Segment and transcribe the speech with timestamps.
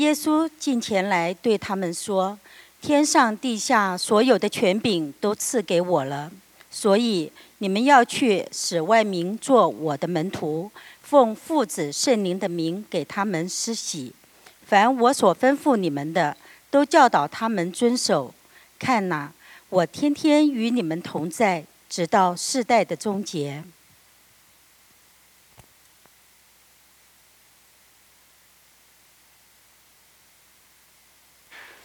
[0.00, 2.38] 耶稣近前来对他们说
[2.80, 6.32] ：“天上地下所有的权柄都赐给我了，
[6.70, 10.70] 所以你们要去使万民做我的门徒，
[11.02, 14.14] 奉父子圣灵的名给他们施洗。
[14.64, 16.34] 凡我所吩咐你们的，
[16.70, 18.32] 都教导他们遵守。
[18.78, 19.30] 看哪，
[19.68, 23.62] 我天天与你们同在，直到世代的终结。”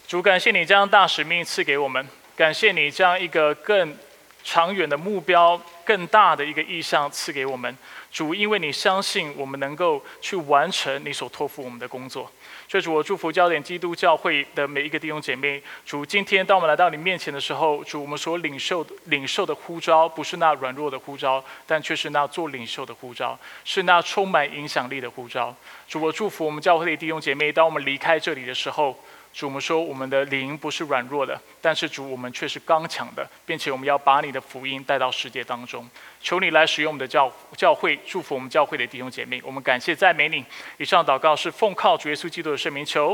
[0.08, 3.98] 主，感谢你将大使命赐给我们，感谢你将一个更
[4.44, 7.76] 长远的目标、更大的一个意向赐给我们。
[8.12, 12.32] 主，因为你相信我们能够去完成你所托付我们的工作。
[12.70, 15.62] 所以主，我祝福焦点基督教会的每一个弟兄姐妹。
[15.88, 25.54] 主，今天当我们来到你面前的时候，主，我们所领受领受的呼召，不是那软弱的呼召，但却是那做领袖的呼召，是那充满影响力的呼召。
[25.88, 28.96] 主，我祝福我们教会的弟兄姐妹，当我们离开这里的时候。
[29.36, 35.86] 主，我们说我们的灵不是软弱的，但是主，我们却是刚强的，并且我们要把你的福音带到世界当中。
[36.22, 39.42] 求你来使用我们的教教会，祝福我们教会的弟兄姐妹。
[39.44, 40.46] 我们感谢赞美你。
[40.78, 43.14] 以上祷告是奉靠主耶稣基督的圣名求，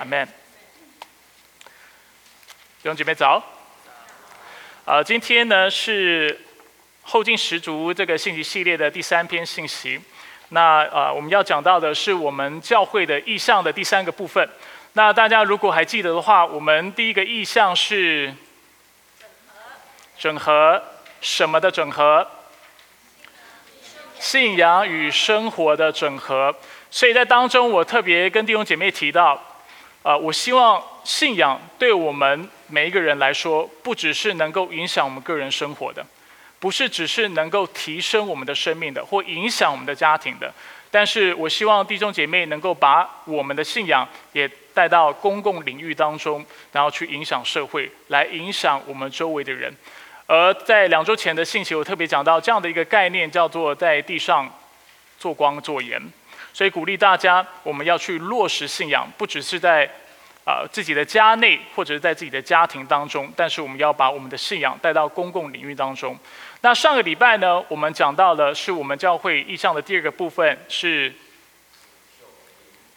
[0.00, 0.26] 阿门。
[2.82, 3.40] 弟兄姐妹早。
[4.84, 6.36] 啊，今天呢是
[7.02, 10.00] 后劲十足这个信息系列的第三篇信息。
[10.48, 14.46] 那啊，我们要讲到的是我们教会的意向的第三个部分。
[14.94, 18.34] 那大家如果还记得的话，我们第一个意向是
[20.18, 20.82] 整合
[21.22, 22.26] 什么的整合？
[24.20, 26.54] 信仰与生活的整合。
[26.90, 29.42] 所以在当中，我特别跟弟兄姐妹提到，
[30.02, 36.04] 啊，我希望信仰对我们每一个人来说，不只是能够影响我们个人生活的，
[36.60, 40.52] 不是只是能够提升我们的生命的，或影响我们的家庭的。
[40.90, 49.72] 但是我希望弟兄姐妹能够把我们的信仰也带到公共领域当中，然后去影响社会，来影响我们周围的人。
[50.26, 54.50] 而在两周前的信息，我特别讲到这样的一个概念，叫做在地上
[55.18, 56.00] 做光做盐。
[56.54, 59.88] 所以鼓励大家，我们要去落实信仰，不只是在
[60.44, 66.18] 啊自己的家内或者是在自己的家庭当中，但是我们要把我们的信仰带到公共领域当中。
[66.60, 71.12] 那上个礼拜呢，我们讲到了是我们教会意向的第二个部分是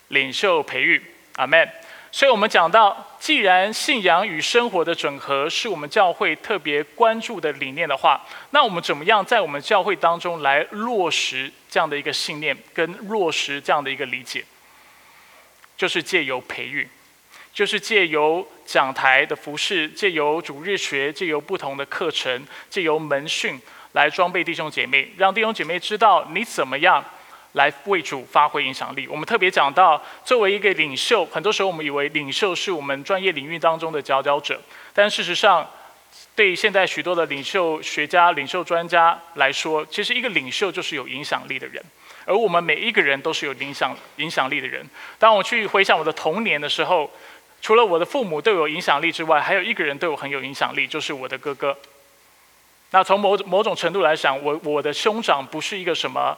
[0.09, 1.02] 领袖培育，
[1.35, 1.68] 阿门。
[2.12, 14.46] 所以我们讲到，既然信仰与生活的整合是我们教会特别关注的理念的话，那我们怎么样在我们教会当中来落实这样的一个信念，跟落实这样的一个理解，
[15.75, 16.88] 就是借由培育。
[17.53, 23.57] 就是借由讲台的服饰，借由主日学，借由不同的课程，借由门训
[23.94, 27.02] 来装备弟兄姐妹，让弟兄姐妹知道你怎么样
[27.56, 29.08] 来为主发挥影响力。
[29.08, 34.62] 我们特别讲到，作为一个领袖，很多时候我们以为领袖是我们专业领域当中的佼佼者，
[34.94, 35.66] 但事实上，
[36.36, 41.82] 对现在许多的领袖学家、领袖专家来说，其实一个领袖就是有影响力的人，
[42.26, 44.86] 而我们每一个人都是有影响影响力的人。
[45.18, 47.10] 当我去回想我的童年的时候，
[47.62, 51.76] 除了我的父母对我影响力之外，还有一个人对我很有影响力，就是我的哥哥。
[52.92, 56.38] 那从某某种程度来讲，我我的兄长不是一个什么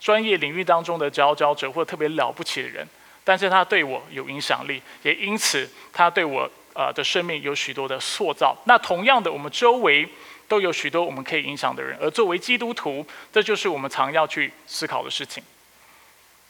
[0.00, 2.86] 专业领域当中的佼佼者或特别了不起的人，
[3.24, 8.56] 但是他对我有影响力，也因此他对我呃的生命有许多的塑造。
[8.64, 10.08] 那同样的，我们周围
[10.46, 15.42] 都有许多我们可以影响的人，而作为基督徒，这就是我们常要去思考的事情。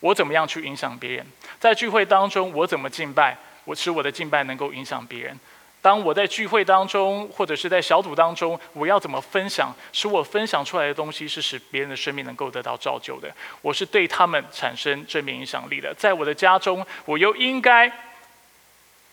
[0.00, 1.26] 我怎么样去影响别人？
[1.58, 3.36] 在聚会当中，我怎么敬拜？
[3.64, 5.38] 我使我的敬拜能够影响别人。
[5.88, 13.34] 当我在聚会当中，或者是在小组当中，我要怎么分享，使我分享出来的东西是使别人的生命能够得到造就的？
[13.62, 15.94] 我是对他们产生正面影响力的。
[15.94, 17.90] 在我的家中，我又应该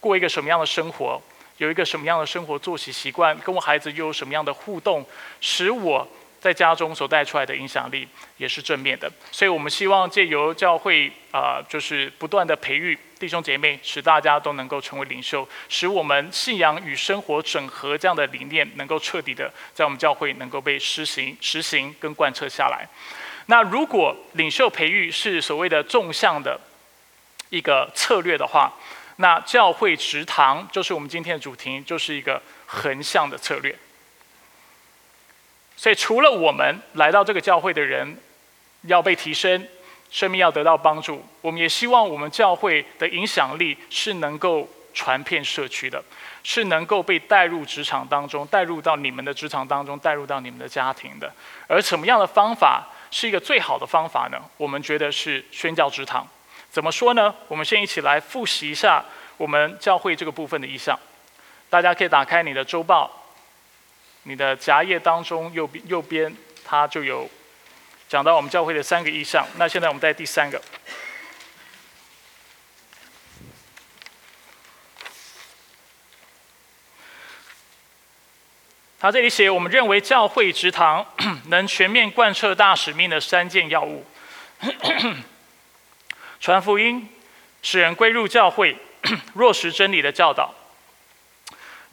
[0.01, 1.21] 过一个什么样的生活？
[1.59, 3.37] 有一个什么样的生活作息习惯？
[3.37, 5.05] 跟我孩子又有什么样的互动，
[5.39, 6.05] 使我？
[6.41, 8.07] 在家中所带出来的影响力
[8.37, 22.87] 也是正面的，所以我们希望借由教会啊，就是不断的培育弟兄姐妹，使大家都能够成为领袖，使我们信仰与生活整合这样的理念能够彻底的在我们教会能够被实行、实行跟贯彻下来。
[23.47, 26.59] 那如果领袖培育是所谓的纵向的
[27.49, 28.71] 一个策略的话，
[29.15, 33.75] 那教会食堂就是我们今天的主题，就是一个横向的策略。
[35.75, 38.17] 所以，除了我们来到这个教会的人
[38.83, 39.67] 要被提升，
[40.15, 46.01] 生命要得到帮助，我们也希望我们教会的影响力是能够传遍社区的，
[46.41, 51.29] 是能够被带入职场当中，带入到你们的职场当中，带入到你们的家庭的。
[51.67, 54.41] 而什么样的方法是一个最好的方法呢？
[54.55, 56.25] 我们觉得是宣教职堂。
[56.71, 57.35] 怎么说呢？
[57.49, 59.03] 我们先一起来复习一下
[59.35, 60.97] 我们教会这个部分的意向。
[61.69, 63.11] 大家可以打开你的周报，
[64.23, 66.33] 你的夹页当中右边右边
[66.63, 67.29] 它就有
[68.07, 69.47] 讲到我们教会的三个意向。
[69.57, 70.61] 那现在我们在第三个。
[78.97, 81.05] 他这里写，我们认为教会职堂
[81.49, 84.03] 能全面贯彻大使命的三件要务：
[86.39, 87.07] 传福音，
[87.61, 88.75] 使人归入教会，
[89.35, 90.51] 落实真理的教导。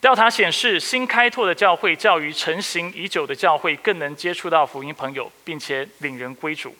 [0.03, 6.75] 调查显示，新开拓的教会较于成型已久的教会更能接触到福音朋友，并且领人归主。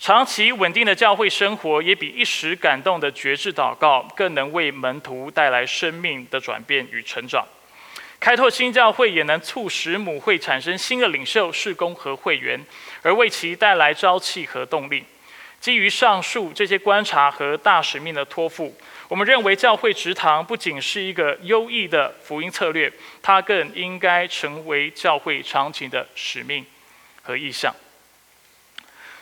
[0.00, 7.46] 长期稳定的教会生活也比一时感动的觉志祷告更能为门徒带来生命的转变与成长。
[8.18, 12.60] 开拓新教会也能促使母会产生新的领袖、事工和会员，
[13.02, 15.04] 而为其带来朝气和动力。
[15.60, 18.76] 基于上述这些观察和大使命的托付，
[19.08, 26.64] 我们认为教会职堂不仅是一个优异的福音策略，它更应该成为教会长期的使命
[27.22, 27.74] 和意向。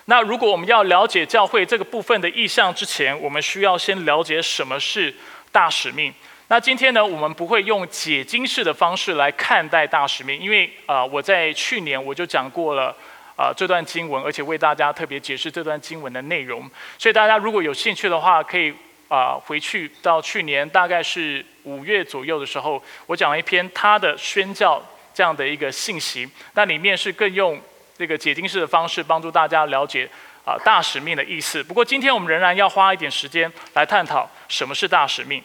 [0.07, 5.15] 那如果我们要了解教会这个部分的意向之前，我们需要先了解什么是
[5.53, 6.13] 大使命。
[6.49, 12.97] 那今天呢，我们不会用解经式的方式来看待大使命，因为啊，我在去年我就讲过了
[13.37, 16.69] 啊这段经文，而且为大家特别解释这段经文的内容。
[16.99, 18.73] 所以大家如果有兴趣的话，可以
[19.09, 27.61] 啊回去到去年大概是五月左右的时候，我讲了一篇他的宣教这样的一个信息，那里面是更用
[27.97, 30.09] 这个解经式的方式帮助大家了解
[30.45, 31.63] 啊大使命的意思。
[31.63, 35.43] 不过今天我们仍然要花一点时间来探讨什么是大使命。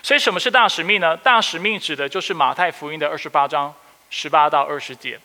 [0.00, 1.16] 所以，什么是大使命呢？
[1.16, 3.74] 大使命指的就是马太福音的二十八章
[4.10, 5.18] 十八到二十节，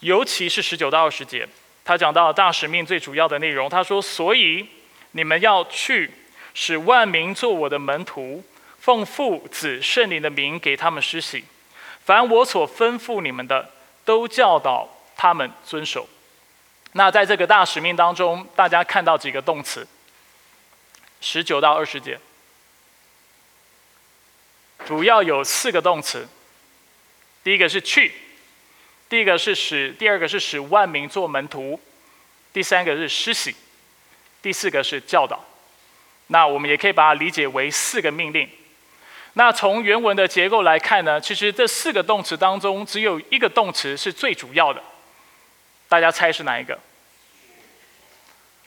[0.00, 1.46] 尤其是十九到二十节。
[1.84, 3.68] 他讲到大使命最主要的内容。
[3.68, 4.66] 他说：“所以
[5.12, 6.10] 你们要去，
[6.54, 8.44] 使万民做我的门徒，
[8.78, 11.44] 奉父子圣灵的名给他们施洗。
[12.04, 13.70] 凡我所吩咐你们的，
[14.04, 16.08] 都教导他们遵守。”
[16.92, 19.86] 那在这个大使命当中，大家看到几个动词？
[21.20, 22.18] 十九到二十节。
[24.86, 26.26] 主要有四个动词，
[27.44, 28.12] 第一个是去，
[29.08, 31.78] 第一个是使，第二个是使万民做门徒，
[32.52, 33.54] 第三个是施洗，
[34.42, 35.44] 第四个是教导。
[36.28, 38.48] 那我们也可以把它理解为四个命令。
[39.34, 44.82] 那从原文的结构来看呢，其实这四个动词当中只有一个动词是最主要的，
[45.88, 46.78] 大家猜是哪一个？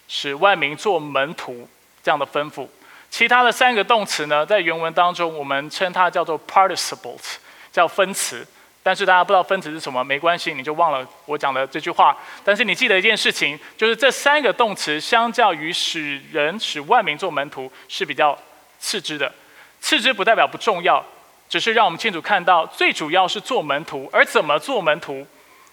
[0.08, 1.68] 使万民做门徒
[2.04, 2.68] 这样的吩咐。
[3.10, 7.36] 其他的三个动词呢，在原文当中，我们称它叫做 participles，
[7.72, 8.46] 叫分词。
[8.84, 12.16] 但是大家不知道分词是什么，没关系，你就忘了我讲的这句话。
[12.44, 18.38] 但是你记得一件事情，就是这三个动词相较于使人、使万民做门徒是比较
[18.80, 19.34] 次之的。
[19.80, 21.04] 次之不代表不重要，
[21.48, 24.10] 只是让我们清楚看到，最主要是做门徒。
[24.12, 25.26] 而怎么做门徒，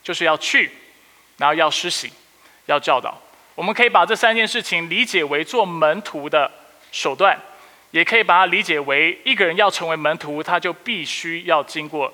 [0.03, 0.71] 就是要去，
[1.37, 2.11] 然后要施洗，
[2.67, 3.21] 要教导。
[3.55, 6.51] 我们可以把这三件事情理解为做门徒的。
[6.93, 7.39] 手段，
[7.93, 12.12] 也可以把它理解为一个人要成为门徒，他就必须要经过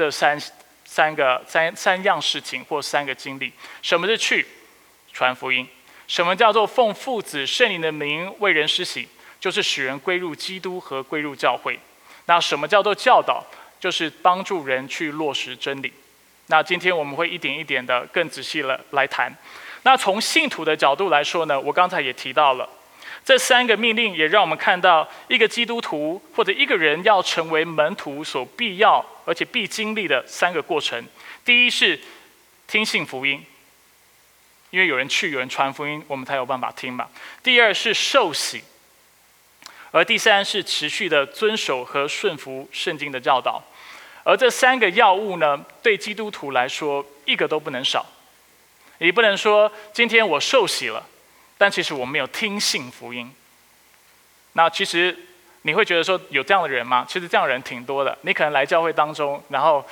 [0.00, 0.40] 这三
[0.86, 3.52] 三个三三样事情或三个经历。
[3.82, 4.46] 什么是去
[5.12, 5.68] 传福音？
[6.08, 9.06] 什么叫做奉父子圣灵的名为人施洗？
[9.38, 11.78] 就是使人归入基督和归入教会。
[12.24, 13.44] 那什么叫做教导？
[13.78, 15.92] 就是帮助人去落实真理。
[16.46, 19.30] 那今天我们会一点一点的更仔细了来谈。
[19.82, 22.66] 那从信徒的角度来说呢，我刚才也提到了。
[23.30, 31.06] 这三个命令也让我们看到，一个基督徒或者一个人要成为门徒所必要而且必经历的三个过程。
[31.44, 31.96] 第一是
[32.66, 33.40] 听信福音，
[34.70, 37.08] 因为有人去，有人传福音，我们才有办法听嘛。
[37.40, 38.64] 第二是受洗，
[39.92, 43.62] 而第三是持续的遵守和顺服圣经的教导。
[44.24, 48.04] 而这三个要务呢，对基督徒来说一个都不能少。
[48.98, 51.06] 你不能说今天我受洗了。
[51.60, 53.30] 但其实我没有听信福音。
[54.54, 55.14] 那其实
[55.60, 57.04] 你会觉得说有这样的人吗？
[57.06, 58.16] 其实这样的人挺多的。
[58.22, 59.84] 你可能来教会当中，然后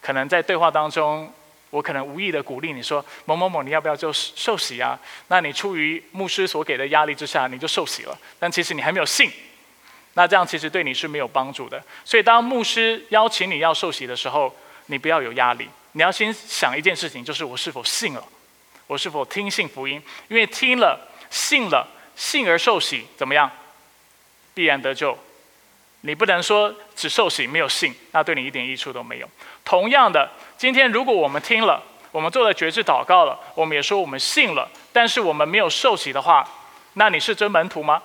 [0.00, 1.32] 可能在对话当中，
[1.70, 4.98] 我可能无意的鼓励你说某某某，你要不要就受洗啊？
[5.28, 8.18] 那你出于牧师所给的压力之下，你就受洗了。
[8.40, 9.30] 但其实你还没有信，
[10.14, 11.80] 那这样其实对你是没有帮助的。
[12.04, 14.52] 所以当牧师邀请你要受洗的时候，
[14.86, 15.68] 你不要有压力。
[15.92, 18.26] 你要先想一件事情，就是我是否信了，
[18.88, 20.02] 我是否听信福音？
[20.26, 21.08] 因为听了。
[21.32, 23.50] 信了，信而受洗，怎么样？
[24.52, 25.18] 必然得救。
[26.02, 29.30] 你不能说只受洗没有信，那对你一点益处都没有。
[29.64, 36.46] 同样的，今天如果我们听了，我们做了觉知祷告了，我们也说我们信了，但是我们没有受洗的话，
[36.94, 38.02] 那你是真门徒吗？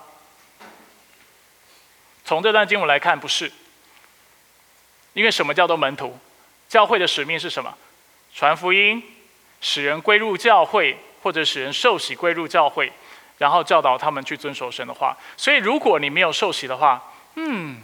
[2.23, 3.51] 从这段经文来看，不是。
[5.13, 6.17] 因为什么叫做门徒？
[6.69, 7.75] 教会的使命是什么？
[8.33, 9.01] 传福音，
[9.59, 12.91] 使人归入教会，或者使人受洗归入教会，
[13.37, 15.15] 然后教导他们去遵守神的话。
[15.35, 17.01] 所以，如果你没有受洗的话，
[17.35, 17.77] 嗯，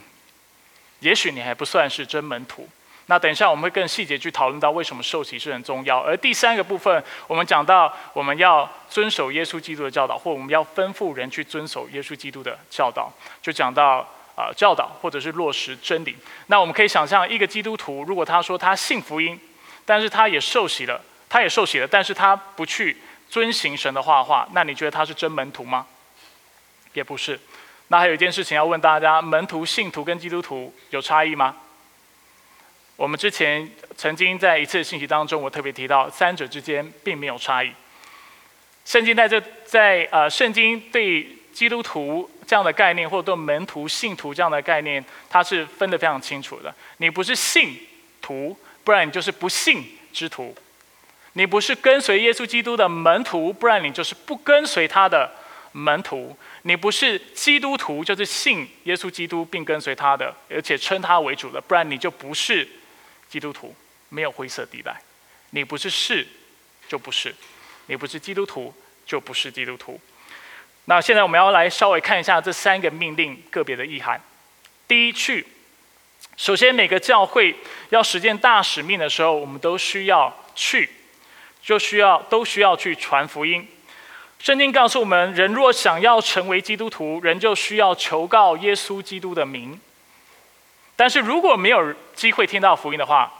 [0.99, 2.67] 也许你还不算是真门徒。
[3.07, 5.99] 那等一下我们会更细节去讨论到为什么受洗是很重要。
[5.99, 14.07] 而第三个部分，我们讲到我们要遵守耶稣基督的教导，或我们要吩咐人去遵守耶稣基督的教导，就讲到。
[14.35, 16.17] 啊，教导或者是落实真理。
[16.47, 19.39] 那我们可以想象，一个基督徒，如果他说他信福音，
[19.85, 22.97] 但是他也受洗了，他也受洗了，但是他不去
[23.33, 25.87] 遵行神的话话，那你觉得他是真门徒吗？
[26.93, 27.39] 也不是。
[27.87, 31.55] 那还有一件事情要问大家：门徒、信徒跟基督徒有差异吗？
[32.95, 37.73] 我们之前曾经在一次信息当中，我特别提到，三者之间并没有差异。
[38.85, 41.37] 圣经在这在呃，圣经对。
[41.53, 46.73] 基督徒这样的概念，或者对门徒、信徒这样的概念，它是分得非常清楚的。
[46.97, 47.77] 你不是信
[48.23, 50.51] 徒，不然你就是不信之徒；
[51.33, 55.31] 你不是跟随耶稣基督的门徒，不然你就是不跟随他的
[55.71, 62.67] 门徒；你不是基督徒，就是信耶稣基督并跟随他的，而且称他为主的，不然你就不是
[63.29, 63.75] 基督徒。
[64.09, 64.95] 没有灰色地带，
[65.49, 66.27] 你不是是，
[66.87, 67.31] 就不是；
[67.87, 68.71] 你不是基督徒，
[69.07, 69.99] 就不是基督徒。
[70.85, 74.21] 那现在我们要来稍微看一下这三个命令个别的意涵。
[74.87, 75.47] 第一，去。
[76.37, 77.55] 首先，每个教会
[77.89, 80.87] 要实践大使命的时候，我们都需要去，
[81.63, 83.67] 就需要都需要去传福音。
[84.37, 89.79] 圣经告诉我们，人若想要成为基督徒，人就需要求告耶稣基督的名。
[90.95, 93.31] 但是如果没有机会听到福音的话，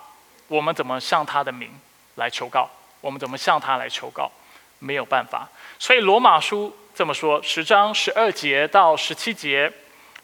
[0.47, 1.69] 我们怎么向他的名
[2.15, 2.69] 来求告？
[3.01, 4.31] 我们怎么向他来求告？
[4.79, 5.49] 没有办法。
[5.77, 6.75] 所以罗马书。
[6.95, 9.73] 这么说，十章十二节到十七节，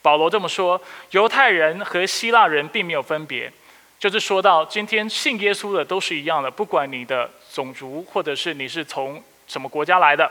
[0.04, 0.80] 保罗这么说：
[1.10, 3.52] 犹太人和希腊人并没有分别，
[3.98, 10.30] 就是说到今天信耶稣的都是一样的，不管你的种族或者是你是从什么国家来的，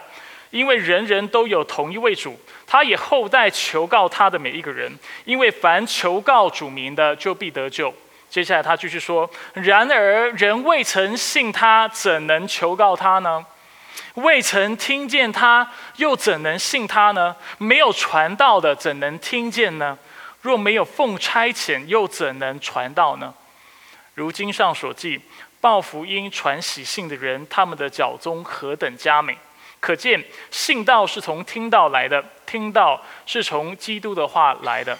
[0.51, 4.91] 因为人人都有同一位主，他也后代求告他的每一个人，
[5.25, 7.93] 因为凡求告主名的，就必得救。
[8.31, 13.45] 接下来他继续说：然而人未曾信他，怎能求告他呢？
[14.15, 17.35] 未曾听见他，又怎能信他呢？
[17.59, 19.99] 没有传道的，怎能听见呢？
[20.41, 23.35] 若没有奉差遣，又怎能传道呢？
[24.15, 25.21] 如经上所记，
[25.61, 29.37] 报福音、传喜信的人，他们的脚中何等佳美！
[29.81, 34.99] 可见信道是从听到来的，听到是从基督的话来的。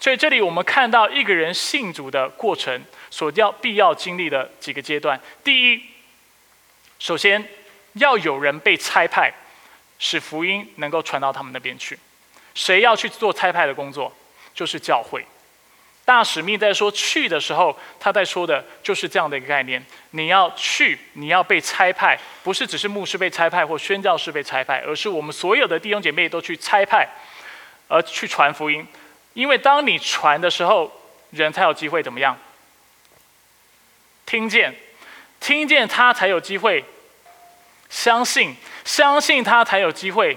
[0.00, 5.20] 所以这里我们看到一个人信主的过程，所要必要经历的几个阶段。
[5.44, 5.82] 第一，
[6.98, 7.46] 首先。
[7.96, 9.30] 要有人被差派，
[9.98, 11.98] 使福音能够传到他们那边去。
[12.54, 14.10] 谁要去做差派的工作？
[14.54, 15.22] 就是教会。
[16.04, 27.08] 大使命在说去的时候，他在说的就是这样的一个概念：你要去，你要被差派，不是只是牧师被差派或宣教士被差派，而是我们所有的弟兄姐妹都去差派，
[27.88, 28.86] 而去传福音。
[29.34, 30.90] 因为当你传的时候，
[31.30, 32.36] 人才有机会怎么样？
[34.26, 34.74] 听见，
[35.40, 36.84] 听见他才有机会。
[37.88, 40.36] 相信，相信他才有机会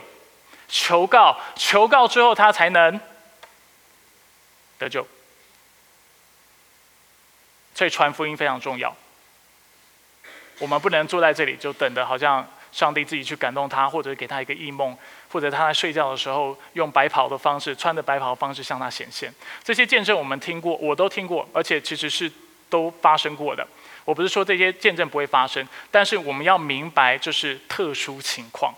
[0.68, 3.00] 求告，求告之后他才能
[4.78, 5.08] 得救。
[7.76, 8.96] 所以传福音非常重要。
[10.58, 14.98] 我们不能坐在这里就等着，好像上帝自己去感动他，或者给他一个异梦，
[15.30, 19.34] 或者他在睡觉的时候用白袍的方式，穿着白袍的方式向他显现。
[19.64, 22.32] 这些见证我们听过，我都听过，而且其实是
[22.70, 23.68] 都发生过的。
[24.06, 28.74] 我不是说这些见证不会发生，但是我们要明白这是特殊情况。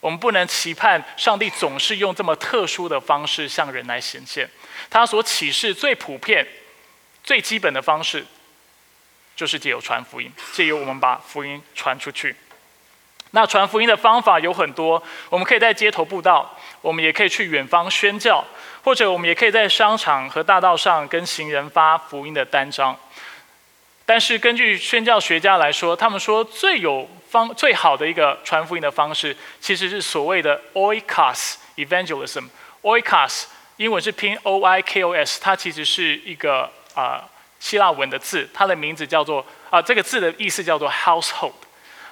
[0.00, 4.50] 我们不能期盼上帝总是用这么特殊的方式向人来显现。
[4.90, 6.44] 他所启示最普遍、
[7.22, 8.24] 最基本的方式，
[9.36, 12.34] 就是借由传福音，借由我们把福音传出去。
[13.34, 18.44] 那传福音的方法有很多，我们可以在街头布道，我们也可以去远方宣教，
[18.84, 22.94] 或者我们也可以在商场和大道上跟行人发福音的单张。
[24.04, 32.48] 但是根据宣教学家来说，他们说最有方最好的一个传福音的方式，其实是所谓的 oikos evangelism。
[32.82, 33.44] oikos
[33.76, 37.28] 英文是拼 o i k o s，它其实是一个啊
[37.60, 41.52] 希腊文的字，它的名字叫做啊这个字的意思叫做 household。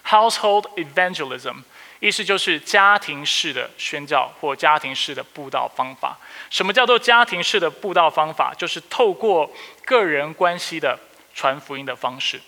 [0.04, 1.56] household evangelism
[2.00, 6.18] 意思就是家庭式的宣教或家庭式的布道方法。
[6.48, 8.54] 什么叫做家庭式的布道方法？
[8.56, 9.50] 就是透过
[9.84, 10.98] 个人关系的。
[11.32, 12.40] 传福音的方式，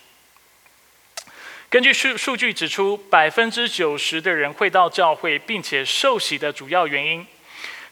[1.69, 7.25] 根据数数据指出，百分之九十的人会到教会，并且受洗的主要原因，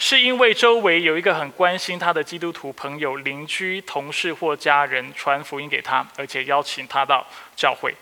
[0.01, 7.93] 是因为周围有一个很关心他的基督徒朋友、邻居、同事或家人传福音给他，而且邀请他到教会。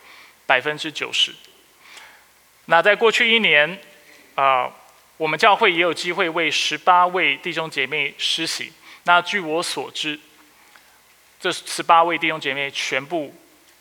[0.45, 1.31] 百分之九十。
[2.65, 3.79] 那在过去一年，
[4.33, 4.67] 啊，
[5.15, 8.73] 我们教会也有机会为十八位弟兄姐妹施洗。
[9.03, 10.19] 那据我所知，
[11.39, 13.31] 这十八位弟兄姐妹全部。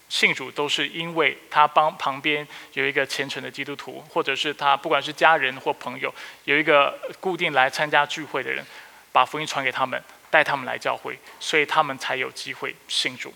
[0.08, 6.12] 信主都是因为他帮旁边有一个虔诚的基督徒，或者是他不管是家人或朋友，
[6.44, 8.64] 有一个固定来参加聚会的人，
[9.12, 13.34] 把福音传给他们，带他们来教会，所以他们才有机会信主。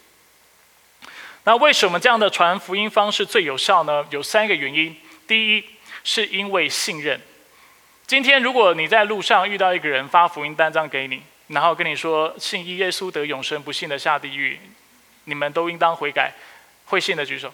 [1.45, 4.07] 那为什么这样的传福音方式最有效呢？
[4.11, 4.97] 有三个原因。
[5.27, 5.65] 第一，
[6.05, 7.21] 是因为信任。
[8.07, 14.59] 今天如果你在路上遇到一个人发福音单张给你，然后跟你说信耶稣得永生，不信的下地狱，
[15.25, 16.33] 你们都应当悔改。
[16.93, 17.51] 会信的举手，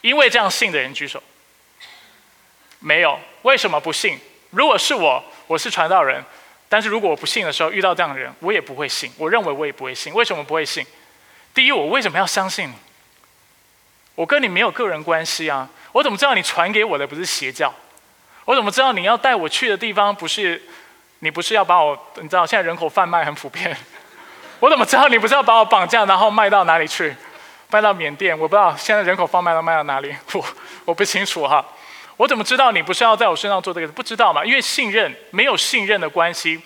[0.00, 1.22] 因为这样信的人举手。
[2.80, 4.18] 没有，为什么不信？
[4.50, 6.24] 如果是我，我是传道人，
[6.68, 9.12] 但是如果我不信的时候遇到这样的人，我也不会信。
[9.16, 10.12] 我认为我也不会信。
[10.12, 10.84] 为什么不会信？
[11.54, 12.74] 第一，我为什么要相信你？
[14.16, 15.70] 我跟你没有个人关系啊！
[15.92, 17.72] 我怎么知道你传给我的不是邪教？
[18.44, 20.60] 我怎么知道你要带我去的地方不是？
[21.20, 21.96] 你不是要把我？
[22.16, 23.76] 你知道现在人口贩卖很普遍，
[24.58, 27.14] 我怎么知道你不是要把我绑架然后卖到哪里去？
[27.72, 30.44] 卖到缅甸，我不知道现在人口贩卖到卖到哪里， 我
[30.84, 31.66] 我不清楚哈。
[32.18, 33.88] 我怎么知道你不是要在我身上做这个？
[33.88, 34.44] 不知道嘛？
[34.44, 36.60] 因为信任没有信任的关系，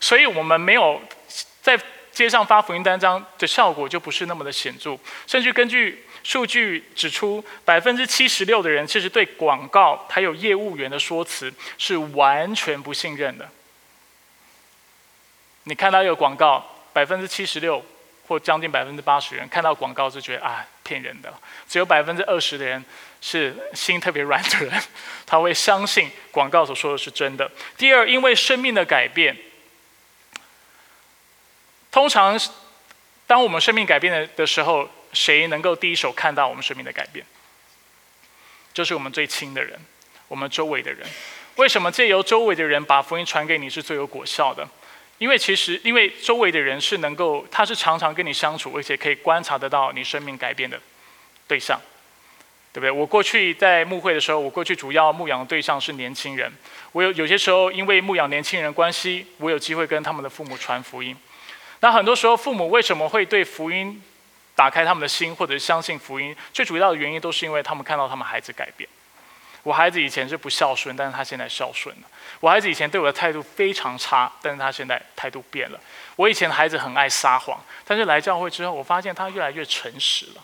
[0.00, 1.00] 所以我们没有
[1.62, 1.78] 在
[2.10, 4.98] 街上发福音单张的效果就不是那么的显著。
[5.28, 13.48] 甚至根据数据指出，百分之七十六的人其实对广告还有业务员的说辞是完全不信任的。
[15.62, 17.80] 你看到一个广告，百分之七十六。
[18.28, 21.32] 或将近百分之八十人看到广告就觉得啊骗人的，
[21.66, 22.84] 只有百分之二十的人
[23.20, 24.82] 是心特别软的人，
[25.26, 27.50] 他会相信广告所说的是真的。
[27.76, 29.36] 第二，因为生命的改变，
[31.90, 32.38] 通常
[33.26, 37.24] 当我们生命改变的的时候，谁能够第一手看到我们生命的改变？
[38.74, 39.78] 就是我们最亲的人，
[40.28, 41.06] 我们周围的人。
[41.56, 44.68] 为什么借由周围的人把福音传给你是最有果效的？
[45.18, 50.80] 因为其实，因为周围的人是能够，他是常常跟你相处，而且可以观察得到你生命改变的
[51.46, 51.80] 对象，
[52.72, 52.90] 对不对？
[52.90, 56.52] 我过去在牧会的时候，我过去主要牧养的对象是年轻人。
[56.92, 61.16] 我有有些时候因为牧养年轻人关系，我有机会跟他们的父母传福音。
[61.80, 64.00] 那很多时候，父母为什么会对福音
[64.54, 66.34] 打开他们的心，或者相信福音？
[66.52, 68.88] 最主要的原因都是因为他们看到他们孩子改变。
[69.62, 72.02] 我孩子以前是不孝顺，但是他现在孝顺了。
[72.40, 75.80] 我孩子以前对我的态度非常差，但是他现在态度变了。
[76.16, 80.42] 我以前的孩子很爱撒谎，但是来教会之后，我发现他越来越诚实了。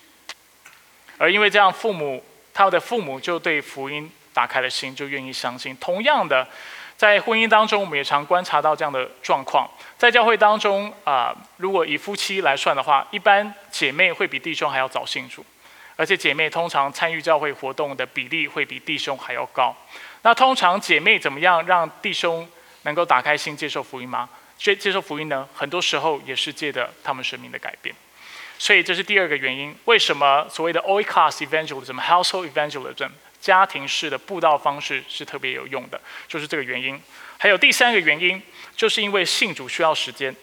[1.17, 5.77] 而因为这样，父母他的父母就对福音打开了心，就愿意相信。
[5.77, 6.47] 同样的，
[6.97, 9.71] 在婚姻当中，我们也常观察到这样的状况。
[9.97, 15.47] 在教会当中啊，如果以夫妻来算的话，一般姐妹会比弟兄还要早信主。
[15.97, 19.75] 而且姐妹通常参与教会活动的比例会比弟兄还要高。
[20.23, 22.49] 那通常姐妹怎么样让弟兄
[22.83, 24.29] 能够打开心接受福音吗？
[24.57, 25.49] 接接受福音呢？
[25.55, 27.95] 很多时候也是借着他们生命的改变。
[28.59, 36.99] 所以这是第二个原因，为什么所谓的 oikos evangelism、household evangelism 家庭式的布道方式是特别有用的，就是这个原因。
[37.37, 38.41] 还有第三个原因，
[38.75, 40.35] 就是因为信主需要时间。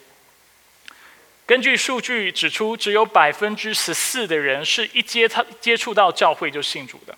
[1.52, 7.14] 根据数据指出，只有百分之十四的人是一接他接触到教会就信主的，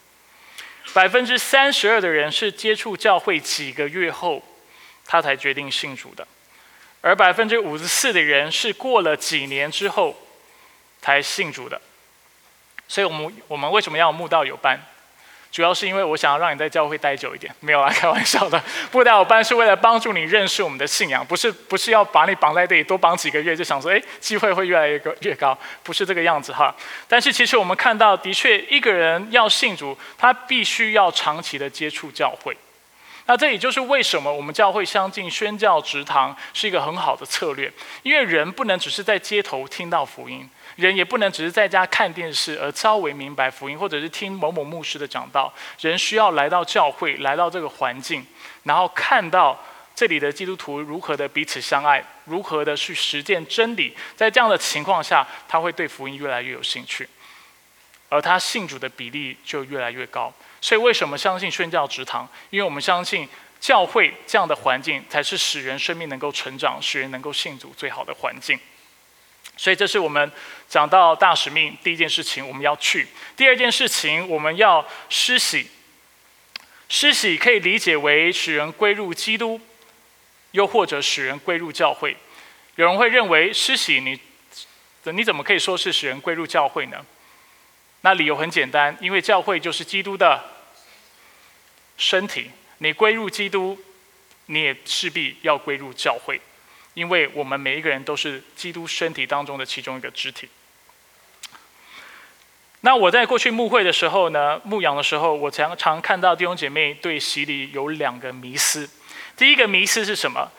[0.91, 4.41] 百分之三十二的人是接触教会几个月后，
[5.06, 6.28] 他才决定信主的，
[7.02, 10.15] 而百分之五十四的人是过了几年之后
[11.00, 11.80] 才信主的。
[12.88, 14.84] 所以，我们我们为什么要慕道有班？
[15.54, 18.60] 主要是因为我想要让你在教会待久一点，没有啦，开玩笑的。
[18.92, 26.76] 布道班是为了帮助你认识我们的信仰，不是不是要把你绑在这里多绑几个月，就想说，哎，机会会越来越高越高，不是这个样子哈。
[27.08, 32.58] 但是其实我们看到，的确一个人要信主，他必须要长期的接触教会。
[33.28, 40.50] 那这也就是为什么我们教会相信宣教职堂是一个很好的策略，因为人不能只是在街头听到福音。
[40.76, 45.54] 人也不能只是在家看电视而稍微明白福音，或者是听某某牧师的讲道。
[45.80, 48.26] 人需要来到教会，来到这个环境，
[48.64, 49.64] 然后看到
[49.96, 53.96] 这里的基督徒如何的彼此相爱，如何的去实践真理。
[54.16, 57.08] 在这样的情况下，他会对福音越来越有兴趣，
[58.10, 60.34] 而他信主的比例就越来越高。
[60.60, 62.28] 所以，为什么相信宣教职堂？
[62.50, 63.28] 因为我们相信
[63.60, 68.60] 教会这样的环境才是使人生命能够成长、使人能够信主最好的环境。
[69.56, 70.32] 所以这是我们
[70.74, 73.06] 讲到大使命第一件事情，我们要去；
[73.38, 75.70] 第二件事情，我们要施洗。
[76.90, 79.62] 施洗可以理解为使人归入基督，
[80.50, 82.18] 又或者使人归入教会。
[82.74, 84.20] 有人会认为施洗，你
[85.12, 87.06] 你怎么可以说是使人归入教会呢？
[88.02, 90.44] 那理由很简单，因为教会就是基督的
[92.00, 93.78] 身体，你归入基督，
[94.48, 96.42] 你也势必要归入教会。
[96.96, 100.50] 因为我们每一个人都是基督身体当中的其中一个肢体。
[102.86, 108.89] 那我在过去牧会的时候呢，牧养的时候，我常常看到弟兄姐妹对洗礼有两个迷思。
[109.38, 110.52] 第一个迷思是什么？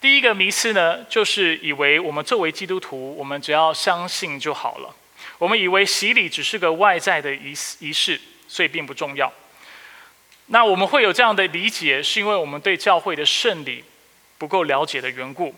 [0.00, 4.92] 第一个迷思呢，就是以为我们作为基督徒，我们只要相信就好了。
[5.38, 9.32] 我们以为洗礼只是个外在的仪仪式，所以并不重要。
[10.46, 13.84] 那我们会有这样的理解，是因为我们对教会的圣礼。
[14.38, 15.54] 不够了解的缘故，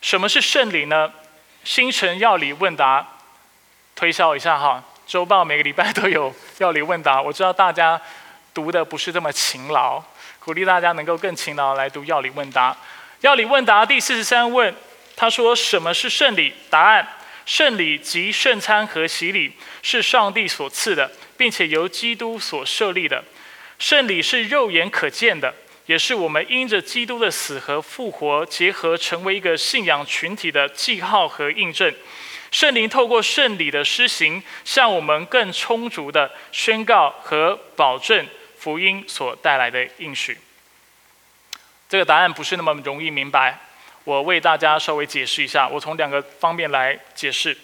[0.00, 1.12] 什么是圣礼呢？
[1.62, 3.06] 星辰要理问答，
[3.94, 4.82] 推销一下哈。
[5.08, 7.98] 周报每个礼拜都有药理问答，我知道大家
[8.52, 10.02] 读的不是这么勤劳，
[10.38, 12.76] 鼓励大家能够更勤劳来读药理问答。
[13.22, 14.72] 药理问答第四十三问，
[15.16, 16.52] 他说什么是圣礼？
[16.68, 17.08] 答案：
[17.46, 23.24] 圣礼即圣餐和洗礼是上帝所赐的，并且由基督所设立的。
[23.78, 25.54] 圣礼是肉眼可见的。
[25.86, 31.90] 也是我们因着基督的死和复活结合，成为一个信仰群体的记号和印证。
[32.50, 40.38] 圣灵透过圣礼的施行，向我们更充足的宣告和保证福音所带来的应许。
[41.88, 43.58] 这个答案不是那么容易明白，
[44.04, 45.68] 我为大家稍微解释一下。
[45.68, 47.56] 我从两个方面来解释。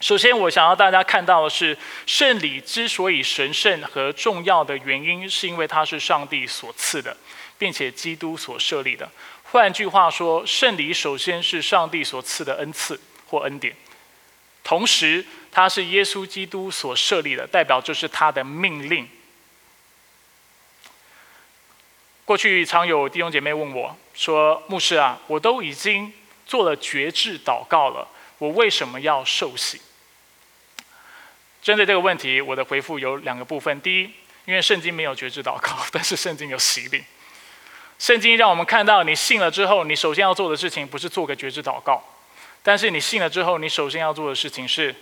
[0.00, 7.16] 首先，我想要大家看到的是，圣礼之所以神圣和重要的原因，是因为它是上帝所赐的，
[7.56, 9.08] 并且基督所设立的。
[9.44, 13.72] 换句话说，圣礼首先是上帝所赐的恩赐或恩典，
[14.64, 19.08] 同时它是耶稣基督所设立的，代表就是他的命令。
[22.24, 26.12] 过去常有弟兄姐妹问我说：“牧师啊，我都已经
[26.46, 29.82] 做了绝志祷告了，我为什么要受洗？”
[31.60, 33.80] 针对这个问题，我的回复有两个部分。
[33.80, 34.10] 第一，
[34.46, 37.04] 因为圣经没有觉知祷告，但是圣经有洗礼。
[37.98, 42.02] 圣经让我们看到，你信了之后，你首先要做的事情不是做个觉知祷告，
[42.62, 44.94] 但是你信了之后，你首先要做的事情是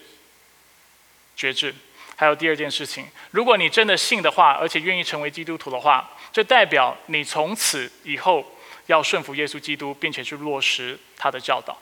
[1.36, 1.74] 觉知。
[2.16, 11.80] 还有第二件事情，如果你真的信的话，而且愿意成为基督徒的话，这代表你从此以后要顺服耶稣基督，并且去落实他的教导。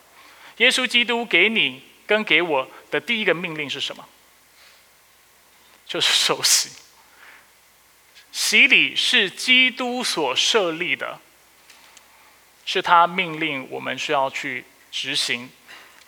[0.58, 4.06] 耶稣基督给你跟给我的第一个命令是什么？
[5.84, 6.70] 就是受洗，
[8.30, 11.18] 洗礼是基督所设立的，
[12.64, 15.50] 是他命令我们需要去执行，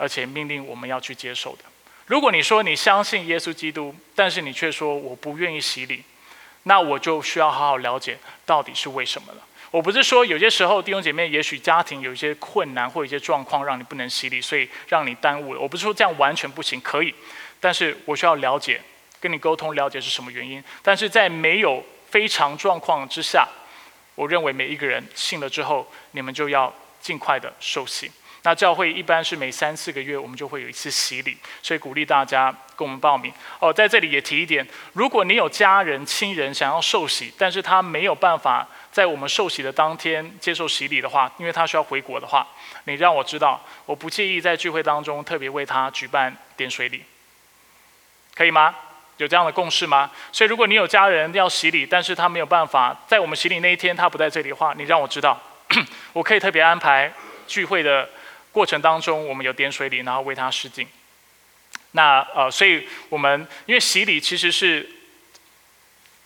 [0.00, 1.64] 而且命令我们要去接受的。
[2.06, 6.02] 如果你说你相信耶稣基督，但是你却说我不愿意洗礼，
[6.62, 9.46] 那我就需要好好了解到底是为什么了。
[9.70, 15.60] 我不是说有些时候弟兄姐妹也许家庭有一些困难或一些状况让你不能洗礼，所以让你耽误了。
[15.60, 17.14] 我不是说这样完全不行，可以，
[17.60, 18.80] 但是我需要了解。
[19.22, 23.46] 跟你沟通了解是什么原因，但是在没有非常状况之下，
[24.14, 28.10] 我认为每一个人信了之后，你们就要尽快的受洗。
[28.42, 33.32] 那教会一般是每三四个月，我们就会有一次洗礼，所以鼓励大家跟我们报名。
[33.58, 42.46] 哦，在这里也提一点，如果你有家人亲人想要受洗，但是他没有办法在我们受洗的当天接受洗礼的话，因为他需要回国的话，
[42.84, 47.04] 你让我知道，我不介意在聚会当中特别为他举办点水礼，
[48.34, 48.74] 可以吗？
[49.18, 50.10] 有这样的共识吗？
[50.32, 55.38] 所以，如果你有家人要洗礼，但是他没有办法在我们洗礼那一天他不在这里的话，你让我知道，
[56.14, 57.12] 我可以特别安排
[57.46, 58.08] 聚会的
[58.52, 60.86] 过程当中，我们有点水礼，然后为他施敬。
[61.92, 64.88] 那呃，所以我们因为洗礼其实是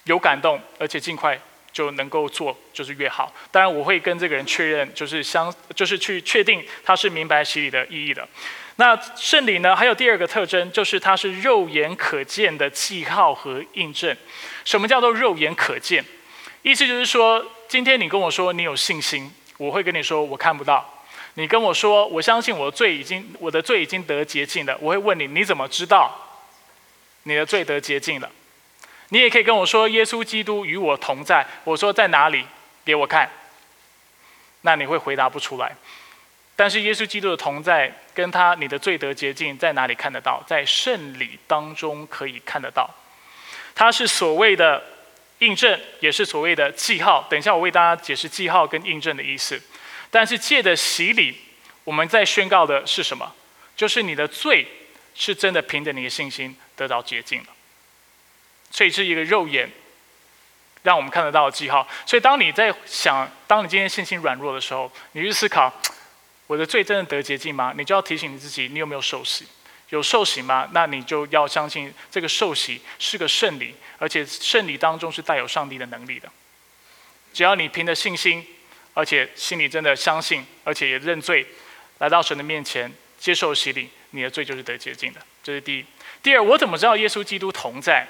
[0.05, 1.39] 有感动，而且尽快
[1.73, 3.33] 就能够做，就是越好。
[3.51, 8.29] 当然，我会跟这个人确认，就是相，就是去确定他是明白洗礼的意义的。
[8.77, 9.75] 那圣礼呢？
[9.75, 14.17] 还有第二个特征，就是它是肉眼可见的记号和印证。
[14.65, 16.05] 什么叫做肉眼可见？
[16.63, 20.94] 意思就是说，今天你跟我说你有信心，我会跟你说我看不到。
[21.35, 26.13] 你跟我说我相信我的罪已经我的罪已经得洁净了，我会问你你怎么知道
[27.25, 28.31] 你的罪得洁净了？
[29.11, 32.45] 你也可以跟我说耶稣基督与我同在，我说在哪里？
[32.85, 33.31] 给我看。
[34.63, 35.75] 那你会回答不出来。
[36.57, 40.43] 但是耶稣基督的同在，跟他你的罪得洁净在哪里看得到？
[40.47, 42.89] 在圣礼当中可以看得到。
[43.75, 44.83] 它是所谓的
[45.41, 47.27] 印证，也是所谓的记号。
[47.29, 49.61] 等一下我为大家解释记号跟印证的意思。
[50.15, 51.37] 但是借的洗礼，
[51.83, 53.35] 我们在宣告的是什么？
[53.75, 54.65] 就是你的罪
[55.13, 57.47] 是真的凭着你的信心得到洁净了。
[58.71, 59.69] 所以是一个肉眼
[60.85, 61.89] 让我们看得到的记号。
[62.07, 65.73] 所以当你在想，当你今天信心软弱的时候，你去思考，
[66.47, 67.75] 我的罪真的得洁净吗？
[67.77, 69.45] 你就要提醒你自己，你有没有受洗？
[69.89, 70.69] 有受洗吗？
[70.71, 76.31] 那你就要相信这个受洗是个圣礼，而且圣礼当中是带有上帝的能力的。
[77.33, 78.47] 只要你凭着信心，
[78.95, 81.47] 而且心里真的相信，而且也认罪，
[81.99, 85.21] 来到神的面前接受洗礼，你的罪就是得洁净的。
[85.43, 85.85] 这是第一。
[86.23, 88.07] 第二，我怎么知道耶稣基督同在？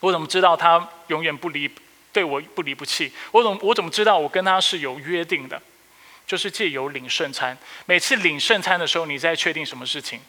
[0.00, 1.70] 我怎么知道他永远不离，
[2.12, 3.10] 对我不离不弃？
[3.30, 5.62] 我怎么我怎么知道我跟他是有约定的？
[6.26, 7.56] 就是借由领圣餐。
[7.86, 10.20] 每次领圣餐的时候，你在确定什么事情？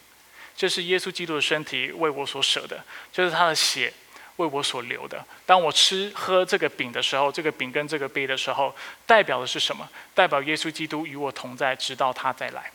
[0.56, 3.91] 这是耶稣基督的身体为我所舍的，就是他的血
[4.38, 5.23] 为我所留的。
[5.45, 9.88] 当我吃喝这个饼的时候，这个饼跟这个杯的时候，代表的是什么？
[10.15, 12.71] 代表耶稣基督与我同在，直到他再来。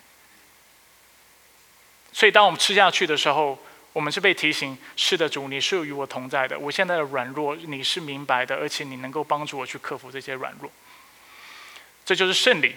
[2.13, 3.59] 所以，当我们吃下去的时候，
[3.95, 6.59] 我们是被提醒：是的，主，你是与我同在的。
[6.59, 10.71] 我现在的软弱，你是明白的，而且你能够帮助我去克服这些软弱。
[12.05, 12.75] 这就是圣灵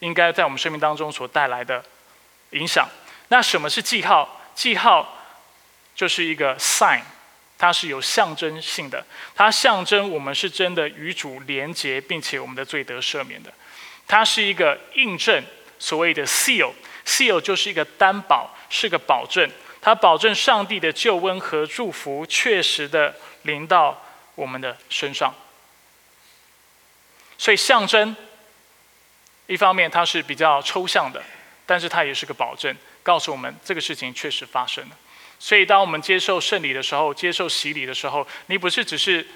[0.00, 1.84] 应该在我们生命当中所带来的
[2.50, 2.88] 影响。
[3.28, 4.40] 那什么是记号？
[4.54, 5.18] 记号
[5.96, 7.02] 就是一个 sign，
[7.56, 13.52] 它是有象征性的，它象征我们是真的与主连结，并且我们的罪得赦免的。
[14.06, 15.42] 它是一个印证，
[15.78, 24.02] 所谓的 seal，seal 就是一个担保，是个保证，它保证上帝的救恩和祝福确实的临到
[24.34, 25.34] 我们的身上。
[27.38, 28.14] 所以象征，
[29.46, 31.22] 一方面它是比较抽象的，
[31.64, 32.76] 但是它也是个保证。
[33.02, 34.96] 告诉我们这个事情确实发生了，
[35.44, 39.26] 所以当我们接受圣礼的时候，接受洗礼的时候，你不是只是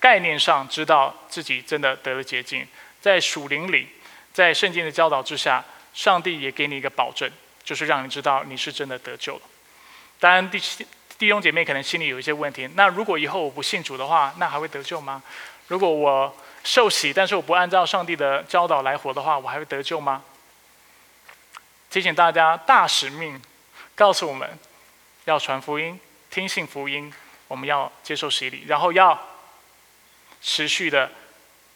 [0.00, 2.66] 概念上知道自己真的得了洁净，
[3.02, 3.86] 在属灵里，
[4.32, 7.30] 在圣经的教导之下，上帝也给你一个保证，
[7.62, 9.42] 就是让你知道你是真的得救了。
[10.18, 10.58] 当然，弟
[11.18, 15.22] 弟兄姐妹可能心里有一些问题，那如果以后我不信主的话，那还会得救吗？
[15.66, 20.22] 如果我受洗，但是我不按照上帝的教导来活的话，我还会得救吗？
[21.90, 23.38] 提醒大家，大使命
[23.94, 24.48] 告诉我们
[25.28, 27.12] 要传福音、听信福音，
[27.48, 29.18] 我们要接受洗礼，然后要
[30.40, 31.10] 持续的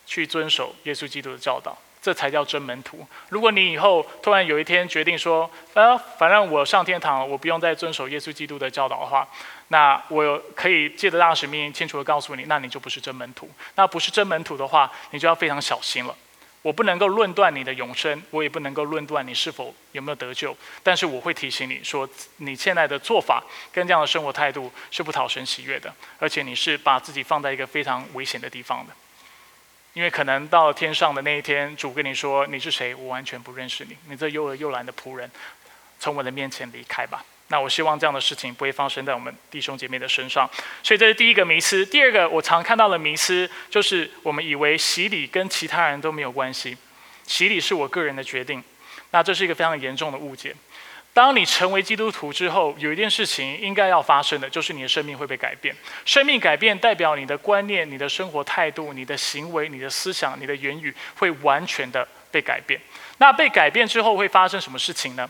[0.06, 3.06] 去遵守耶稣基督的教导，这才叫真门徒。
[3.28, 9.28] 如果你以后突然有一天决定说，呃，反正我上天堂，我不用再遵守耶稣基督的教导的话，
[9.68, 13.50] 那我可以借着大使命清楚的告诉你，那你就不是真门徒。
[13.74, 16.16] 那不是真门徒的话，你就要非常小心了。
[16.62, 20.56] 我不能够论断你的永生，我也不能够论断你是否有没有得救。
[20.82, 28.92] 但是我会提醒你说，你现在的做法跟这样的生活态度是不讨神喜悦的，而且你是把自己放在一个非常危险的地方的。
[29.94, 35.30] 因为可能到天上的那一天，主跟你说你是谁，我完全不认识你，你这又恶又懒的仆人，
[35.98, 37.24] 从我的面前离开吧。
[37.52, 40.48] 那我希望这样的事情不会发生在我们弟兄姐妹的身上，
[40.82, 41.84] 所以这是第一个迷思。
[41.84, 46.74] 第二个我常看到的迷思就是我们以为洗礼跟其他人都没有关系，
[47.26, 48.64] 洗礼是我个人的决定。
[49.10, 50.56] 那这是一个非常严重的误解。
[51.12, 55.76] 当你成为基督徒之后，有一件事情应该要发生的，就是你的生命会被改变。
[56.06, 62.80] 生命改变代表你的观念、你的生活态度、你的行为、你的思想、你的言语会完全的被改变。
[63.18, 65.28] 那被改变之后会发生什么事情呢？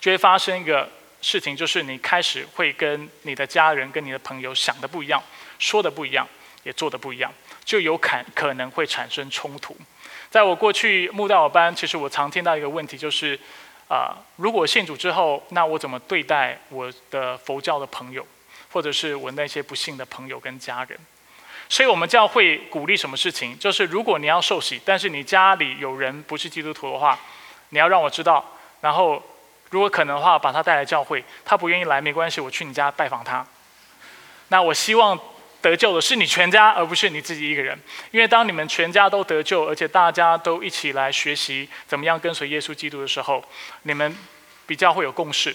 [0.00, 0.88] 就会发生一个
[1.20, 5.20] 事情，就是你开始会跟你的家人、跟你的朋友想的不一样，
[5.58, 6.26] 说的不一样，
[6.62, 7.32] 也做的不一样，
[7.64, 9.76] 就有可可能会产生冲突。
[10.30, 13.36] 在我过去慕道班，其实我常听到一个问题，就是
[13.88, 18.24] 啊，如果信主之后，那我怎么对待我的佛教的朋友，
[18.70, 20.96] 或者是我那些不信的朋友跟家人？
[21.68, 23.58] 所以我们教会鼓励什么事情？
[23.58, 27.18] 就是如果你要受洗，但是你家里有人不是基督徒的话，
[27.70, 29.20] 你要让我知道，然后。
[29.70, 31.24] 如果可能的话，把他带来教会。
[31.44, 33.46] 他不愿意来，没关系，我去你家拜访他。
[34.48, 35.18] 那我希望
[35.60, 37.78] 得救的是你全家，而不是你自己一个人。
[38.10, 43.44] 因为当你们全家都得救，而且大家都一起来学习怎么样跟随耶稣基督的时候，
[43.82, 44.16] 你们
[44.66, 45.54] 比较会有共识，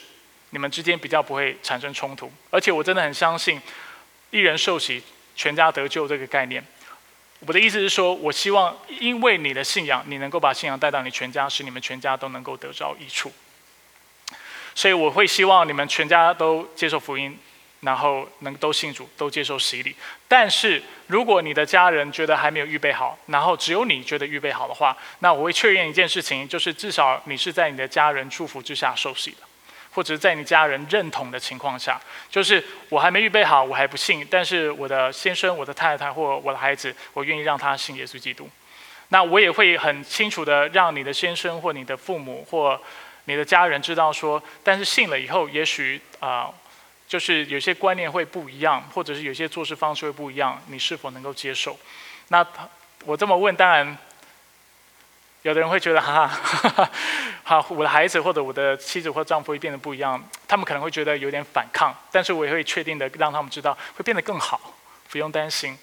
[0.52, 2.32] 你们之间比较不会产生冲突。
[2.52, 3.60] 而且我真的很相信
[4.30, 5.02] 一人受洗，
[5.36, 6.64] 全家得救这个概念。
[7.46, 13.32] 我的意思是说，我希望因为你的信仰，你能够把信仰带到你全家，使你们全家都能够得着益处。
[14.76, 17.38] 所以我会希望你们全家都接受福音，
[17.82, 19.96] 然后能都信主，都接受洗礼。
[20.28, 29.38] 但是如果你的家人觉得还没有预备好，然后只有你觉得预备好的话，那我会确认一件事情，就是至少你是在你的家人祝福之下受洗的，
[29.92, 38.50] 或者在你家人认同的情况下，就是我还没预备好，我还不信，但是我的先生、我的太太或我的孩子，我愿意让他信耶稣基督。
[39.10, 42.82] 那我也会很清楚的让你的先生或你的父母或
[43.26, 46.50] 你的家人知道说，但是信了以后，也许啊，
[47.08, 51.78] 就是有些观念会不一样，或者是有些做事方式会不一样，你是否能够接受？
[52.28, 52.46] 那
[53.06, 53.98] 我这么问，当然，
[55.44, 56.90] 有的人会觉得哈哈，
[57.44, 64.74] 好，我的孩子或者我的妻子或丈夫会变得不一样，他们可能会觉得有点反抗，但是我也会确定的让他们知道会变得更好，
[65.10, 65.78] 不用担心。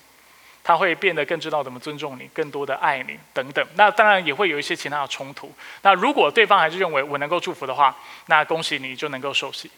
[0.62, 3.66] 他会变得更知道怎么尊重你，更多的爱你等等。
[3.74, 5.52] 那当然也会有一些其他的冲突。
[5.82, 7.96] 那如果对方还是认为我能够祝福的话，
[8.26, 9.70] 那恭喜你就能够受洗。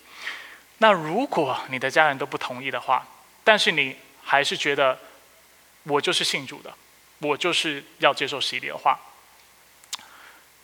[0.78, 3.06] 那如果你的家人都不同意的话，
[3.44, 4.98] 但是你还是觉得
[5.84, 6.74] 我就是信主的，
[7.20, 8.98] 我就是要接受洗礼的话，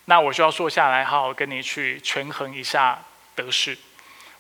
[0.07, 2.99] 那我需要坐下来好好跟你去权衡一下
[3.37, 3.79] 得失。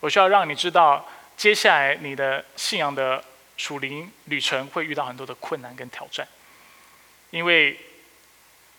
[0.00, 3.22] 我需要让你知道，接下来你的信仰的。
[3.58, 6.26] 属灵旅程会遇到很多的困难跟挑战，
[7.30, 7.78] 因为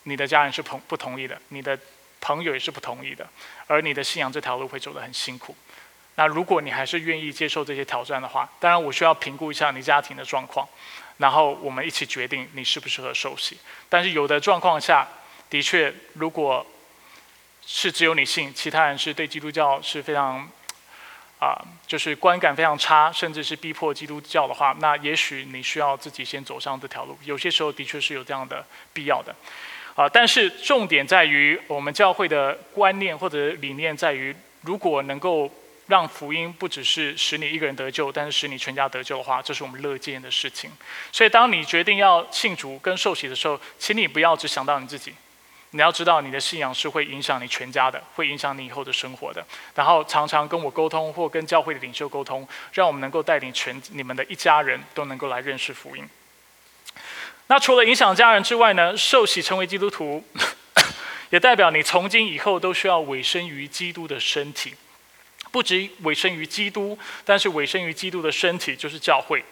[0.04, 1.78] 你的家人是同不同意的，你的
[2.20, 3.28] 朋友也是不同意的，
[3.68, 5.56] 而你的信仰这条路会走得很辛苦。
[6.16, 10.68] 那如果你还是愿意接受这些挑战的话，当然我需要评估一下你家庭的状况，
[11.18, 13.60] 然后我们一起决定你适不适合受洗。
[13.90, 15.08] 但是有的状况下，
[15.50, 16.66] 的确如果
[17.66, 20.50] 是只有你信，其他人是对基督教是非常。
[21.40, 21.56] 啊，
[21.88, 27.18] 就是观感非常差，甚至是逼迫基督教的话，那也许你需要自己先走上这条路。
[27.24, 29.34] 有些时候的确是有这样的必要的，
[29.96, 35.50] 啊，但是重点在于我们教会的观念或者理念在于，如果能够
[35.88, 40.70] 让福音不只是使你一个人得救，但是使你全家得救的话，这是我们乐见的事情。
[41.12, 45.14] 所以，当你决定要信主跟受洗的时候，请你不要只想到你自己。
[45.72, 49.46] 你要知道，你的信仰是会影响你全家的，会影响你以后的生活的。
[49.76, 56.10] 然后常常跟我沟通，或跟教会的领袖沟通，让我们能够带领全你们的一家人都能够来认识福音。
[57.48, 58.98] 那除了影响家人之外呢？
[58.98, 60.24] 受洗成为基督徒，
[61.30, 64.74] 也代表你从今以后都需要委身于基督的身体，
[65.52, 69.44] 不止委身于基督，但是委身于基督的身体就是教会。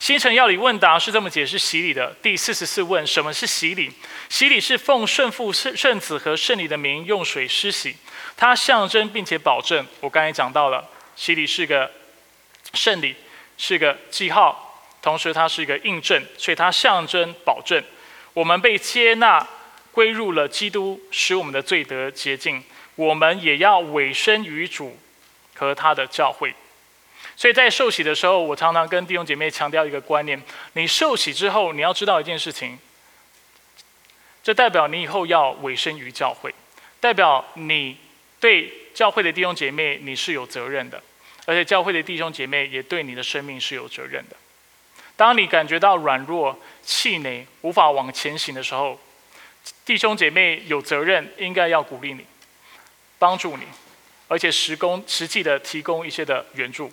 [0.00, 2.16] 新城要理问答是这么解释洗礼的。
[2.22, 3.92] 第四十四问：什么是洗礼？
[4.30, 7.94] 洗礼是奉圣父、圣圣子和圣礼的名用水施洗，
[8.34, 9.86] 它象征并且保证。
[10.00, 11.90] 我刚才讲到了，洗礼是个
[12.72, 13.14] 圣礼，
[13.58, 17.84] 是个记号，同时它是一个印证，所以它象征保证
[18.32, 19.46] 我们被接纳
[19.92, 22.64] 归入了基督，使我们的罪得洁净。
[22.96, 24.98] 我们也要委身于主
[25.54, 26.54] 和他的教会。
[27.36, 30.40] 所以在受洗的时候，我常常跟弟兄姐妹强调一个观念：
[30.74, 32.78] 你受洗之后，你要知道一件事情，
[34.42, 36.54] 这代表你以后要委身于教会，
[37.00, 37.96] 代表你
[38.38, 41.02] 对教会的弟兄姐妹你是有责任的，
[41.46, 44.36] 而且教会的弟兄姐妹也对你的生命是有责任的。
[45.16, 48.98] 当你感觉到软弱、气馁、无法往前行的时候，
[49.84, 52.24] 弟兄姐妹有责任，应该要鼓励你、
[53.18, 53.64] 帮助你，
[54.28, 56.90] 而且实工实际的提供一些的援助。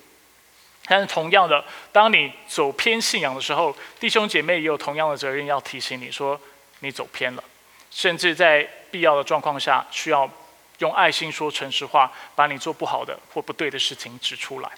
[0.89, 6.39] 但是同样的，当你走偏信仰的时候，弟兄姐妹也有同样的责任要提醒你说
[6.80, 7.43] 你走偏了，
[7.91, 10.30] 甚至在必要的状况下，需要
[10.80, 14.69] 用爱心说诚实话，把你做不好的或不对的事情指出来。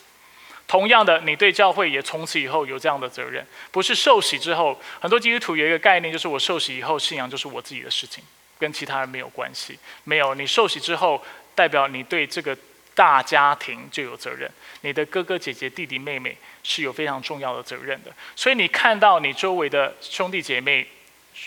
[0.67, 8.23] 同样的，你对教会也从此以后有这样的责任，不是受洗之后，很多基督徒有一个概念，就是我受洗以后，信仰就是我自己的事情，
[8.57, 9.77] 跟其他人没有关系。
[10.05, 12.57] 没有，你受洗之后，代表你对这个。
[12.99, 18.11] 大家庭就有责任，你的哥哥姐姐、弟弟妹妹是有非常重要的责任的。
[18.35, 20.85] 所以你看到你周围的兄弟姐妹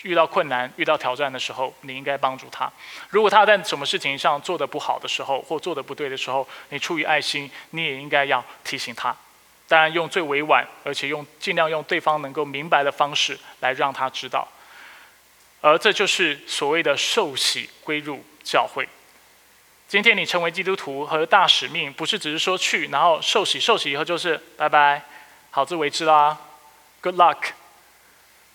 [0.01, 2.67] 遇到困难、遇到挑战的时候，你应该帮助他。
[3.09, 9.15] 如果他在什么事情上做得不好的时候，或做得不对的时候，你出于爱心，你也应该要提醒他。
[9.67, 14.47] 当然，用最委婉，而且用尽量用对方能够明白的方式来让他知道。
[15.61, 18.89] 而这就是所谓的受洗归入教会。
[19.93, 24.99] 今天你成为基督徒和大使命，不是只是说去，然后受洗，受洗以后就是拜拜，
[25.51, 26.35] 好自为之啦
[26.99, 27.37] ，Good luck，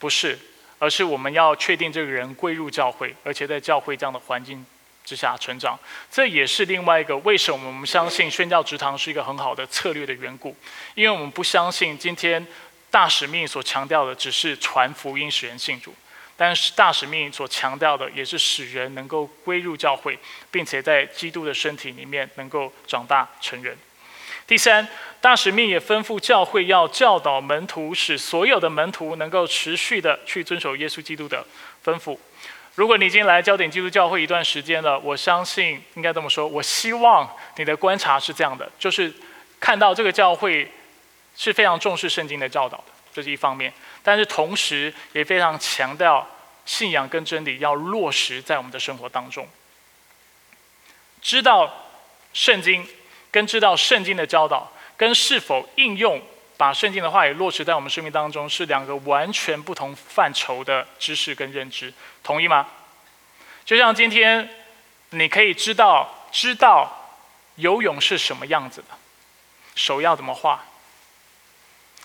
[0.01, 0.37] 不是，
[0.81, 4.67] 而是我们要确定这个人归入教会，而且在教会这样的环境
[5.05, 5.79] 之下成长。
[6.11, 10.57] 这也是另外一个为什么我们相信宣教职堂是一个很好的策略的缘故，
[10.97, 12.45] 因为我们不相信今天
[12.91, 15.95] 大使命所强调的只是传福音使人信主。
[16.41, 20.17] 但是大使命所强调的，也是使人能够归入教会，
[20.53, 23.77] 并且在基督的身体里面能够长大成人。
[24.47, 24.87] 第三，
[25.21, 31.45] 大使命也吩咐教会要教导门徒，使所有的门徒能够持续的去遵守耶稣基督的
[31.85, 32.17] 吩咐。
[32.77, 39.13] 如果你已经来焦点基督教会一段时间了，我相信应该这么说，我希望你的观察是这样的，就是
[39.59, 40.71] 看到这个教会
[41.37, 43.73] 是非常重视圣经的教导的，这是一方面。
[44.03, 46.27] 但是同时也非常强调
[46.65, 49.47] 信仰跟真理要落实在我们的生活当中。
[51.21, 51.73] 知道
[52.33, 52.87] 圣经，
[53.31, 56.23] 跟知道圣经的教导，跟是否应用
[56.57, 61.93] 把圣经的话语落实在我们生命当中，是两个完全不同范畴的知识跟认知。
[62.23, 62.69] 同意吗？
[63.65, 64.49] 就像今天，
[65.11, 66.91] 你可以知道知道
[67.57, 68.89] 游泳是什么样子的，
[69.75, 70.65] 手要怎么画，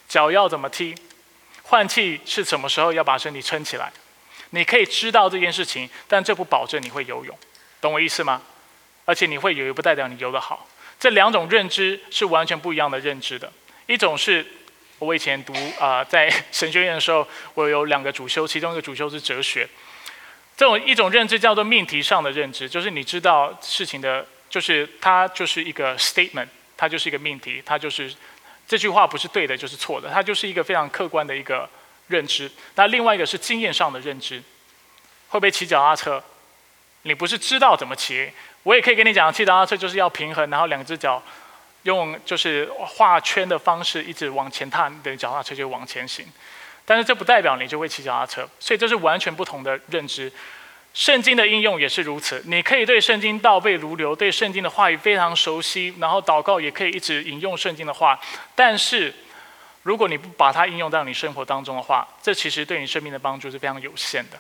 [0.08, 0.96] 脚要怎么踢，
[1.64, 3.92] 换气是什么时候要把身体撑起来。
[4.52, 7.36] 你可以知道这件事情，但这不保证你会游泳，
[7.82, 8.42] 懂我意思吗？
[9.06, 10.68] 而且你会游，不代表你游得好。
[11.00, 13.52] 这两种认知是完全不一样的认知的。
[13.88, 14.46] 一种是
[15.00, 19.68] 我以前读啊，在神学院的时候，我有两个主修，其中一个主修是哲学。
[20.56, 26.48] 这种一种认知叫做命题上的认知，就是你知道事情的，就是它就是一个 statement，
[26.78, 28.14] 它就是一个命题，它就是
[28.68, 31.70] 这句话不是对的，就是错的，它就是一个非常客观的一个。
[32.08, 34.38] 认知，那另外一个是经验上的认知。
[35.30, 36.22] 会不会骑脚踏车？
[37.04, 38.30] 你不是知道怎么骑，
[38.64, 41.24] 我也可以跟你讲，骑脚踏车就是要平衡，然后两只脚
[41.84, 46.28] 用就是画圈的方式一直往前踏，你的脚踏车就往前行。
[46.86, 50.32] 但是这不代表你就会骑脚踏车，所以这是完全不同的认知。
[50.94, 58.20] 圣经的应用也是如此，你可以对圣经倒背如流，对圣经的话语非常熟悉，然后祷告也可以一直引用圣经的话，
[58.56, 59.14] 但是。
[59.86, 64.40] 如果你不把它应用到你生活当中的话，这其实对你生命的帮助是非常有限的。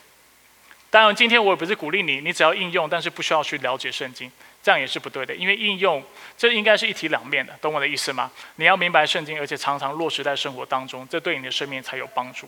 [0.89, 4.32] 当然，今天我也不是鼓励你，你只要应用，但是不需要去了解圣经，
[4.64, 5.36] 这样也是不对的。
[5.36, 6.01] 因为应用
[6.38, 8.32] 这应该是一体两面的，懂我的意思吗？
[8.56, 12.47] 你要明白圣经，而且常常落实在生活当中，这对你的生命才有帮助。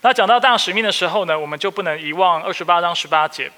[0.00, 3.50] 那讲到大使命的时候呢，我们就不能遗忘二十八章十八节，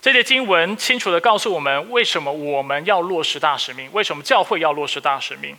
[0.00, 5.56] 这节经文清楚的告诉我们，为什么我们要落实大使命，为什么教会要落实大使命。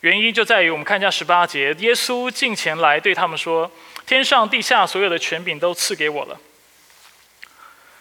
[0.00, 3.70] 原因就在于，我们看一下十八节，耶稣近前来对他们说
[4.06, 6.38] ：“天上地下所有的权柄都赐给我了。”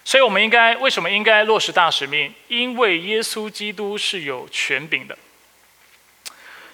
[0.04, 2.34] 所以，我们应该为什么应该落实大使命？
[2.48, 5.18] 因为耶稣基督是有权柄的。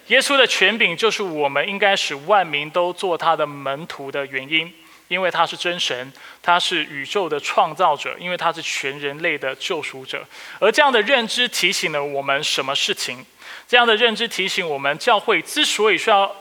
[0.08, 4.72] 耶稣的权柄就是我们应该使万民都做他的门徒的原因，
[5.08, 10.26] 因为他是真神，他是宇宙的创造者，因为他是全人类的救赎者。
[10.58, 13.24] 而这样的认知提醒了我们什么事情？
[13.68, 16.34] 这样的认知提醒我们，教会之所以需要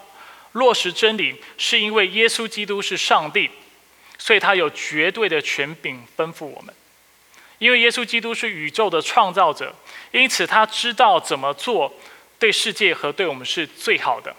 [0.53, 3.49] 落实真理，是因为耶稣基督是上帝，
[4.17, 6.73] 所以他有绝对的权柄吩咐我们。
[7.59, 9.73] 因为耶稣基督是宇宙的创造者，
[10.11, 11.93] 因此他知道怎么做
[12.41, 14.35] 对世界和对我们是最好的。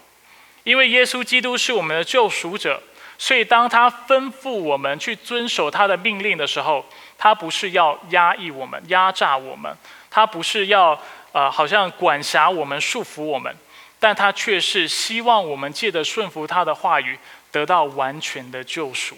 [0.63, 2.79] 因为耶稣基督是我们的救赎者，
[3.17, 6.85] 所以当他吩咐我们去遵守他的命令的时候，
[7.17, 9.75] 他不是要压抑我们、压榨我们，
[10.11, 11.01] 他不是要。
[11.33, 13.51] 啊，好像管辖我们、束缚我们，
[13.99, 17.17] 但他却是希望我们借着顺服他的话语，
[17.51, 19.17] 得到完全的救赎，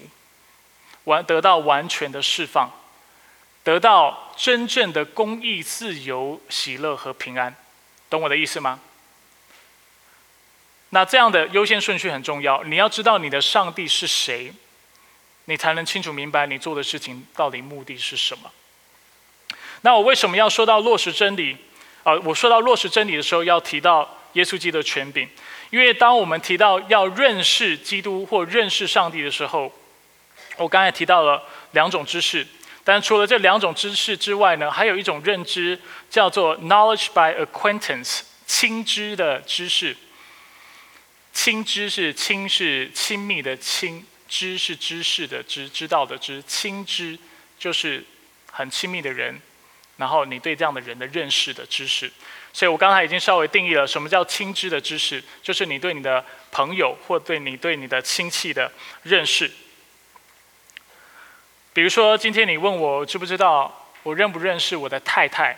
[1.03, 2.71] 完得到完全的释放，
[3.65, 7.53] 得到真正的公义、自由、喜乐和平安，
[8.09, 8.79] 懂我的意思吗？
[10.89, 14.53] 那这样的优先顺序很重要，你要知道你的上帝是谁，
[15.45, 18.51] 你才能清楚明白你做的事情到底目的是什么。
[19.81, 21.57] 那我为什么要说到落实真理？
[22.03, 25.27] 啊，我说到落实真理的时候，要提到耶稣基督的权柄，
[25.69, 29.71] 因为当我们提到要认识基督或认识上帝的时候，
[30.57, 32.45] 我刚才提到了两种知识，
[32.85, 35.77] 但除了这两种知识之外呢，还有一种认知
[36.09, 39.97] 叫做 knowledge by acquaintance，亲知的知识。
[41.33, 47.17] 亲知是亲是亲密的亲，知是知识的知，知道的知，亲知
[47.59, 48.05] 就是
[48.51, 49.41] 很亲密的人。
[49.97, 52.11] 然后你对这样的人的认识的知识，
[52.53, 58.71] 所以我刚才已经稍微定义了什么叫亲知的知识，就是你对你的朋友或对你对你的亲戚的
[59.03, 59.49] 认识。
[61.75, 65.53] 比如说今天你问我知不知道我认不认识我的太太，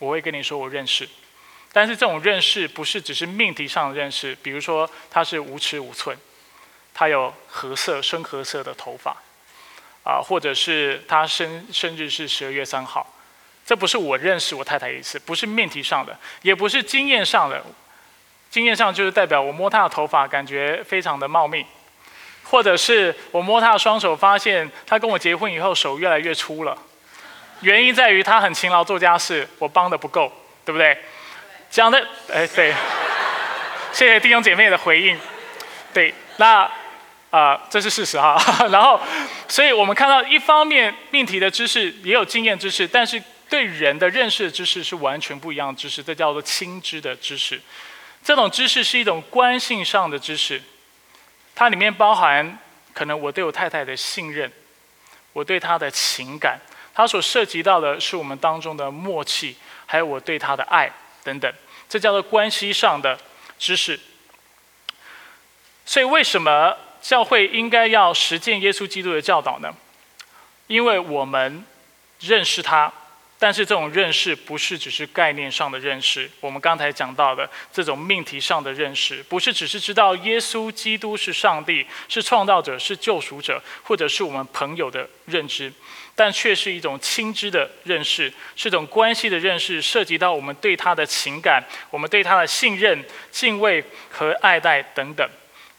[0.00, 1.08] 我会跟你说我认识，
[1.72, 6.18] 但是这种认识不是只是命题上的认识，比如说她是无尺五寸，
[6.92, 9.16] 她有褐色深褐色的头发，
[10.02, 13.06] 啊，或者是她生生日是十二月三号。
[13.64, 17.64] 这不是我认识我太太意思，不是命题上的，也不是经验上的。
[18.50, 21.64] 经验上就是代表我摸她的头发，感觉非常的茂密，
[22.54, 26.78] 或者是我摸他的双手，发现他跟我结婚以后手越来越粗了。
[27.62, 30.32] 原因在于他很勤劳做家事，我帮的不够，
[30.64, 30.96] 对不对？
[31.68, 31.98] 讲的，
[32.32, 32.72] 哎，对。
[33.92, 35.18] 谢谢弟兄姐妹的回应。
[35.92, 36.70] 对，那
[37.30, 38.40] 啊，这是事实哈。
[38.70, 39.00] 然后，
[39.48, 43.20] 所以我们看到一方面命题的知识也有经验知识，但是。
[43.50, 47.60] 对人的认识的知识是完全不一样的知识，这叫做亲知的知识。
[48.22, 50.60] 这种知识是一种关系上的知识，
[51.54, 52.58] 它里面包含
[52.92, 54.50] 可能我对我太太的信任，
[55.32, 56.58] 我对她的情感，
[56.94, 60.90] 它所涉及到的是我们当中的默契，还有我对他的爱
[61.22, 61.52] 等等，
[61.88, 63.18] 这叫做关系上的
[63.58, 63.98] 知识。
[65.86, 69.74] 所以，为什么教会应该要实践耶稣基督的教导呢？
[70.66, 71.64] 因为我们
[72.20, 72.92] 认识他。
[73.44, 85.70] 但是这种认识不是只是概念上的认识，我们刚才讲到的这种命题上的认识，不是只是知道耶稣基督是上帝、是创造者、是救赎者，或者是我们朋友的认知，
[86.14, 95.28] 但却是一种亲知的认识，是种关系的认识，涉及到我们对他的情感、我们对他的信任、敬畏和爱戴等等。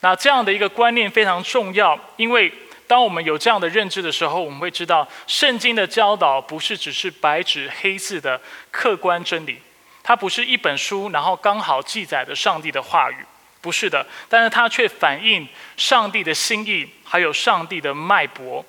[0.02, 2.54] 那这样的一个观念非常重要，因为。
[2.88, 8.40] 当我们有这样的认知的时候，我们会知道，圣经的教导不是只是白纸黑字的
[8.72, 9.60] 客观真理，
[10.04, 13.18] 它不是一本书，然后刚好记载的上帝的话语，
[13.62, 14.06] 不是的。
[14.30, 18.64] 但是它却反映上帝的心意，还有上帝的脉搏。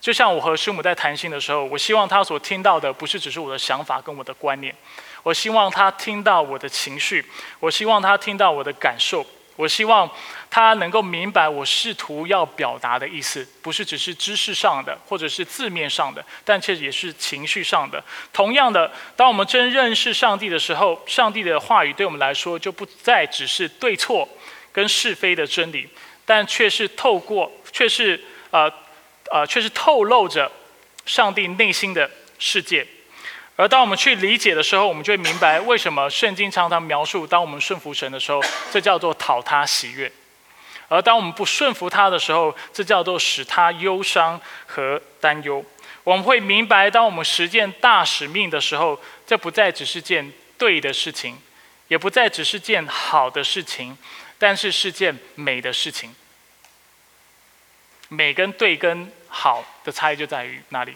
[0.00, 4.74] 就像我和师母在谈心的时候，我希望他所听到的不是只是我的想法跟我的观念，
[5.22, 7.24] 我希望他听到我的情绪，
[7.58, 9.24] 我希望他听到我的感受。
[9.56, 10.10] 我希望
[10.50, 18.02] 他能够明白我试图要表达的意思，不是只是知识上的，或者是字面上的，但却也是情绪上的。
[18.32, 24.28] 同样的，当我们真认识上帝的时候，上帝的话语对我们来说就不再只是对错
[24.72, 25.88] 跟是非的真理，
[26.24, 28.70] 但却是透过，却是呃
[29.30, 30.50] 呃，却是透露着
[31.06, 32.86] 上帝内心的世界。
[33.56, 38.42] 而当我们去理解的时候，我们就会明白为什么圣经常常描述，当我们顺服神的时候，
[38.72, 40.08] 这叫做讨他喜悦；
[40.88, 45.64] 而当我们不顺服他的时候，这叫做使他忧伤和担忧。
[46.02, 51.38] 我们会明白，当我们实践大使命的时候，这不再只是件对的事情，
[51.86, 53.96] 也不再只是件好的事情，
[54.36, 56.14] 但是是件美的事情。
[58.08, 60.94] 美跟对跟好的差异就在于哪里？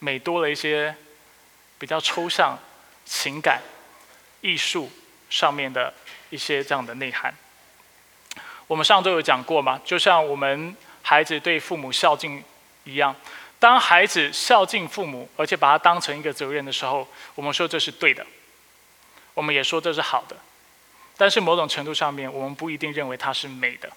[0.00, 0.94] 美多了一些
[1.78, 2.58] 比较抽象、
[3.04, 3.62] 情感、
[4.40, 4.90] 艺术
[5.30, 5.94] 上面的
[6.30, 7.32] 一些这样的内涵。
[8.66, 9.80] 我们上周有讲过嘛？
[9.84, 12.42] 就像我们孩子对父母孝敬
[12.84, 13.14] 一样，
[13.58, 18.26] 当孩子孝敬父母，而且把它当成一个责任的时候，我们说这是对的，
[19.34, 20.36] 我们也说这是好的。
[21.16, 23.90] 但是某种程度上面，我们不一定认为它是美的。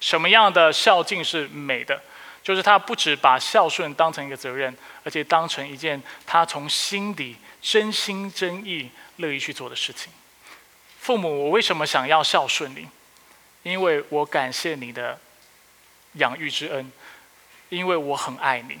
[0.00, 2.02] 什么样的孝敬是美的？
[2.42, 10.12] 就是他不止把孝顺当成一个责任，而且当成一件他从心底真心真意乐意去做的事情。
[10.98, 12.88] 父母，我为什么想要孝顺你？
[13.62, 15.20] 因为我感谢你的
[16.14, 16.90] 养育之恩，
[17.68, 18.78] 因为我很爱你，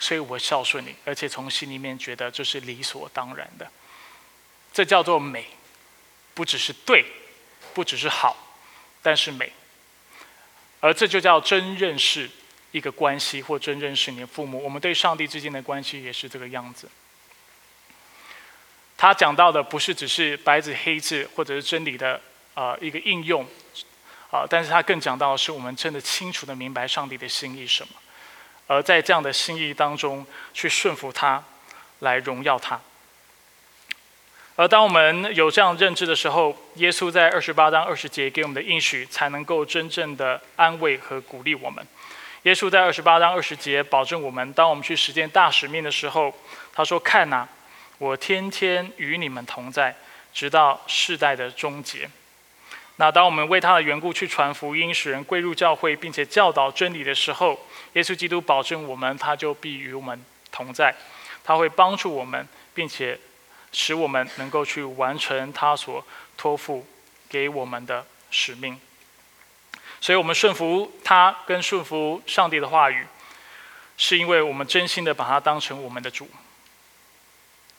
[0.00, 3.70] 所以我孝顺你，而且从心里面觉得这是理所当然的。
[4.72, 5.46] 这叫做美，
[6.34, 7.04] 不只是对，
[7.72, 8.36] 不只是好，
[9.00, 9.52] 但是美。
[10.80, 12.28] 而这就叫真认识。
[12.76, 16.86] 一个关系，或真认识你的父母，我们对上帝之间的关系也是这个样子。
[18.98, 22.20] 他讲到的不是只是白纸黑字或者是真理的
[22.52, 23.46] 呃一个应用，
[24.30, 27.94] 啊，但是他更讲到的是我们真的清楚的明白上帝的心意什么，
[28.66, 31.42] 而在这样的心意当中去顺服他，
[32.00, 32.78] 来荣耀他。
[34.58, 41.86] 而当我们有这样认知的时候，耶稣在二十八章二十节给我们的应许，才能够真正的安慰和鼓励我们。
[42.46, 46.32] 耶稣在二十八章二十节保证我们，当我们去实践大使命的时候，
[46.72, 47.44] 他说：“看呐，
[47.98, 49.92] 我天天与你们同在，
[50.32, 52.08] 直到世代的终结。”
[52.98, 57.58] 那当我们为他的缘故去传福音，使人归入教会，并且教导真理的时候，
[57.94, 60.94] 耶稣基督保证我们，他就必与我们同在，
[61.42, 63.18] 他会帮助我们，并且
[63.72, 66.86] 使我们能够去完成他所托付
[67.28, 68.78] 给我们的使命。
[70.00, 73.06] 所以我们顺服他，跟顺服上帝的话语，
[73.96, 76.28] 是因为我们真心的把他当成我们的主，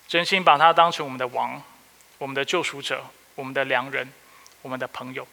[0.07, 1.61] 真心把他当成我们的王，
[2.17, 3.05] 我们的救赎者，
[3.35, 4.11] 我们的良人，
[4.61, 5.27] 我们的朋友。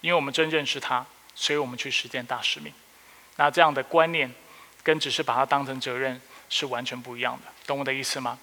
[0.00, 2.72] 因为我们真认识他，所以我们去实践大使命。
[3.36, 4.34] 那这样的观念，
[4.82, 8.36] 跟只是把他当成责任是完全不一样的，懂我的意思吗？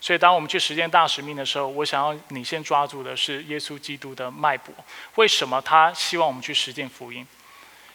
[0.00, 4.72] 所以，当我们去实践大使命的时候，我想要你先抓住的是耶稣基督的脉搏。
[5.16, 7.26] 为什么他希望我们去实践福音？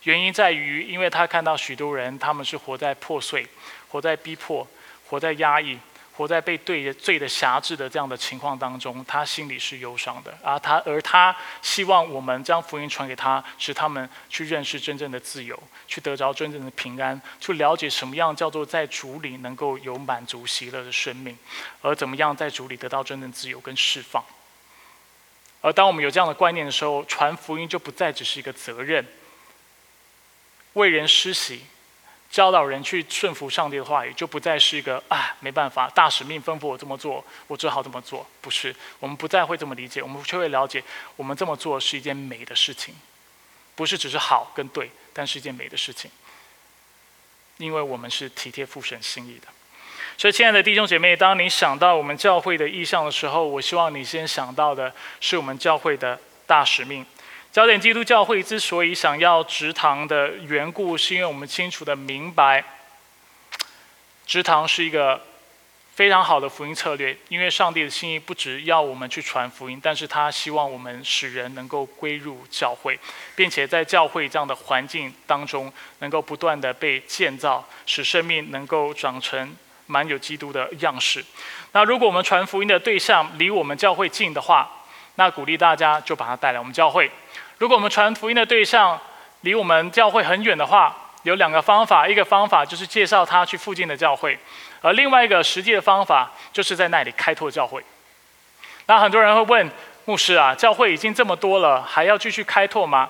[0.04, 3.48] 原因在于，因为他看到许多人他们是活在破碎、
[3.90, 4.68] 活在逼迫、
[5.08, 5.78] 活在压抑。
[6.14, 10.60] 活在被对罪的辖制的这样的情况当中，他心里是忧伤的啊。
[10.60, 15.58] 他而他希望我们将福音传给他，使他们去认识真正的自由，
[15.88, 21.38] 去得着真正的平安，去了解什么样叫做在主里能够有满足喜乐的生命，
[21.82, 24.24] 而怎么样在主里得到真正自由跟释放。
[25.62, 29.08] 而当我们有这样的观念的时候，传福音就不再只是一个责任，
[30.74, 31.64] 为人施洗。
[32.32, 38.26] 教导人去顺服上帝的话语，就不再是一个啊没办法，大使命吩咐我这么做，我只好这么做。
[38.40, 40.82] 不是，我们不再会这么理解，我们却会了解，
[41.18, 42.96] 我们这么做是一件美的事情，
[43.76, 46.10] 不是只是好跟对，但是一件美的事情，
[47.58, 49.48] 因为我们是体贴父神心意的。
[50.18, 56.18] 所以，亲爱的弟兄姐妹，当你想到我们教会的意向的时候，我希望你先想到的是我们教会的
[56.48, 57.06] 大使命。
[57.52, 62.64] 焦点基督教会之所以想要直堂的缘故，是因为我们清楚的明白，
[64.26, 65.22] 直堂是一个
[65.94, 67.18] 非常好的福音策略。
[67.28, 72.98] 因为上帝的心意不只要我们去传福音，但是他希望我们使人能够归入教会，
[73.36, 79.54] 并且在教会这样的环境当中，能够不断的被建造，使生命能够长成
[79.88, 81.22] 满有基督的样式。
[81.74, 84.72] 那如果我们传福音的对象离我们教会近的话，
[85.16, 87.12] 那鼓励大家就把他带来我们教会。
[87.62, 89.00] 如果我们传福音的对象
[89.42, 92.08] 离我们教会很远的话，有两个方法。
[92.08, 94.36] 一个方法就是介绍他去附近的教会，
[94.82, 97.84] 而另外一个实际的方法就是在那里开拓教会。
[98.88, 99.70] 那很多人会问
[100.06, 103.08] 牧师啊，教会已经这么多了，还要继续开拓吗？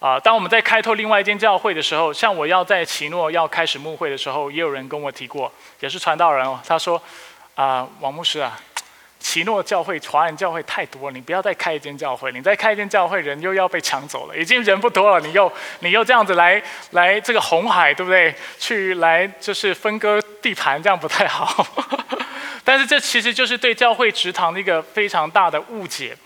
[0.00, 7.00] 啊，当我们在开拓另外一间教会的时候，像我要在奇诺要开始牧会的时候，也有人跟我提过，也是传道人哦，他说
[7.54, 8.58] 啊，王牧师啊。
[9.28, 12.30] 奇诺教会、华人教会太多了，你不要再开一间教会。
[12.30, 14.36] 你再开一间教会，人又要被抢走了。
[14.36, 16.62] 已经人不多了，你又 你又这样子来
[16.92, 18.32] 来这个红海，对不对？
[18.56, 21.66] 去来就是分割地盘，这样不太好。
[22.62, 26.16] 但是这其实就是对教会职堂的一个非常大的误解，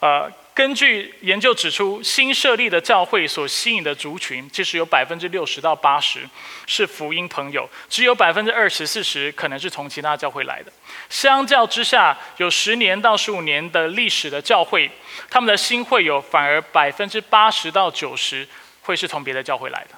[0.00, 0.32] 呃。
[0.58, 6.28] 根据研究指出，新设立的教会所吸引的族群，其实有百分之六十到八十
[6.66, 10.72] 是福音朋友，只有百分之二十四十可能是从其他教会来的。
[11.08, 14.90] 相较之下，有十年到十五年的历史的教会，
[15.30, 18.44] 他们的新会友反而百分之八十到九十
[18.82, 19.96] 会是从别的教会来的。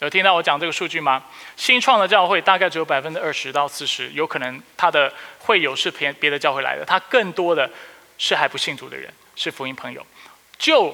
[0.00, 1.24] 有听到我讲这个数据吗？
[1.56, 7.70] 新创的教会大概只有百分之二十到四十，有可能他的会友是别别的教会来的，他更多的
[8.18, 9.10] 是还不信主的人。
[9.38, 10.04] 是福音朋友，
[10.58, 10.92] 就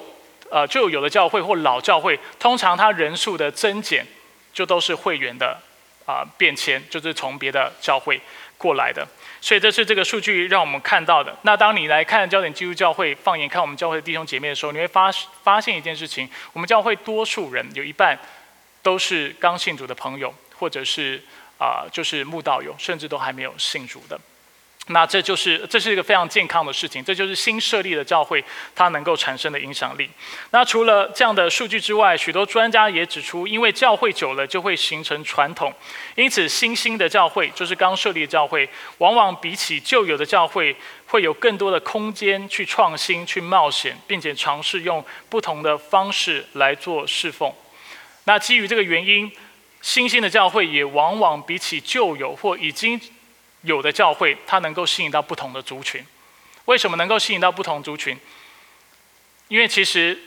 [0.51, 4.05] 呃就有的教会或老教会，通常它人数的增减，
[4.53, 5.59] 就都是会员的
[6.05, 8.21] 啊变迁，就是从别的教会
[8.55, 9.05] 过来的。
[9.41, 11.35] 所以这是这个数据让我们看到的。
[11.41, 15.11] 那当你来看焦点基督教会，放眼看我们教会的弟兄姐妹的时候，你会发
[15.43, 18.17] 发现一件事情：我们教会多数人有一半
[18.83, 21.21] 都是刚信主的朋友，或者是
[21.57, 24.19] 啊就是慕道友，甚至都还没有信主的。
[24.89, 28.43] 那这就是这是一个非常健康的事情，这就是新设立的教会
[28.75, 30.07] 它能够产生的影响力。
[30.51, 35.73] 那除了这样的数据之外，许多专家也指出，因为教会久了就会形成传统，
[36.13, 38.69] 因此新兴的教会就是刚设立的教会，
[38.99, 40.75] 往往比起旧有的教会
[41.07, 47.51] 会有更多的空间去创新、去冒险，并且尝试用不同的方式来做侍奉。
[48.25, 49.31] 那基于这个原因，
[49.81, 53.01] 新兴的教会也往往比起旧有或已经。
[53.65, 56.01] 有的教会，它能够吸引到不同的族群。
[56.65, 58.17] 为什么能够吸引到不同族群？
[59.49, 60.17] 因为其实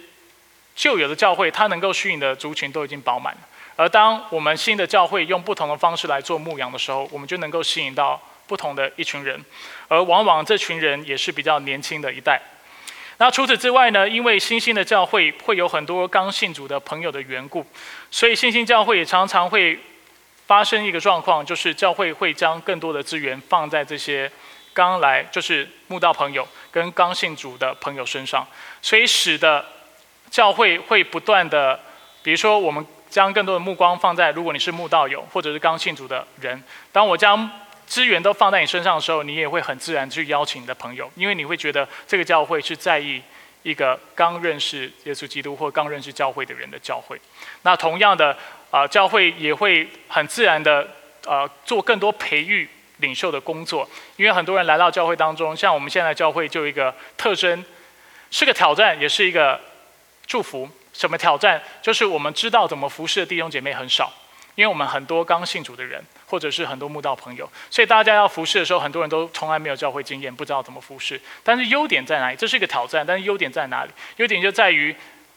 [0.76, 3.40] 旧有的教会，它能够吸引的族群都已经饱满了。
[3.76, 9.44] 而当我们新的教会用不同的方式来做牧养的时候，我们就能够吸引到不同的一群人。
[9.88, 12.40] 而往往这群人也是比较年轻的一代。
[13.18, 14.08] 那除此之外呢？
[14.08, 17.66] 因为新兴的教会会有很多刚信主的朋友的缘故，
[18.10, 19.78] 所以新兴教会也常常会。
[20.48, 24.30] 发生一个状况，就是教会会将更多的资源放在这些
[24.72, 28.46] 刚来就是慕道朋友跟刚信主的朋友身上，
[28.80, 29.62] 所以使得
[30.30, 31.78] 教会会不断的，
[32.22, 37.50] 比如说我们将更多的目光放在如果你是慕道友或者是刚信主的人，当我将
[37.86, 43.22] 资源都放在你身上的时候，你也会很自然去邀请你的朋友，因为你会觉得这个教会是在意
[43.62, 47.20] 一个刚认识耶稣基督或刚认识教会的人的教会。
[47.60, 48.34] 那同样的。
[48.70, 50.86] 啊，教会也会很自然的
[51.26, 57.64] 呃做更多培育领袖的工作，因为很多人来到教会当中，像我们现在教会就一个特征，
[58.30, 59.60] 是个挑战，也是一个
[60.26, 60.68] 祝福。
[60.94, 61.62] 什么挑战？
[61.80, 64.12] 就是我们知道怎么服侍的弟兄姐妹很少，
[64.56, 71.20] 因为我们很多刚信主的人，或者是很多慕道朋友，所以大家要服侍的时候，很多人都从来没有教会经验，不知道怎么服侍。
[71.44, 72.36] 但是优点在哪里？
[72.36, 73.90] 这是一个挑战，但是优点在哪里？
[74.16, 74.92] 优点就在于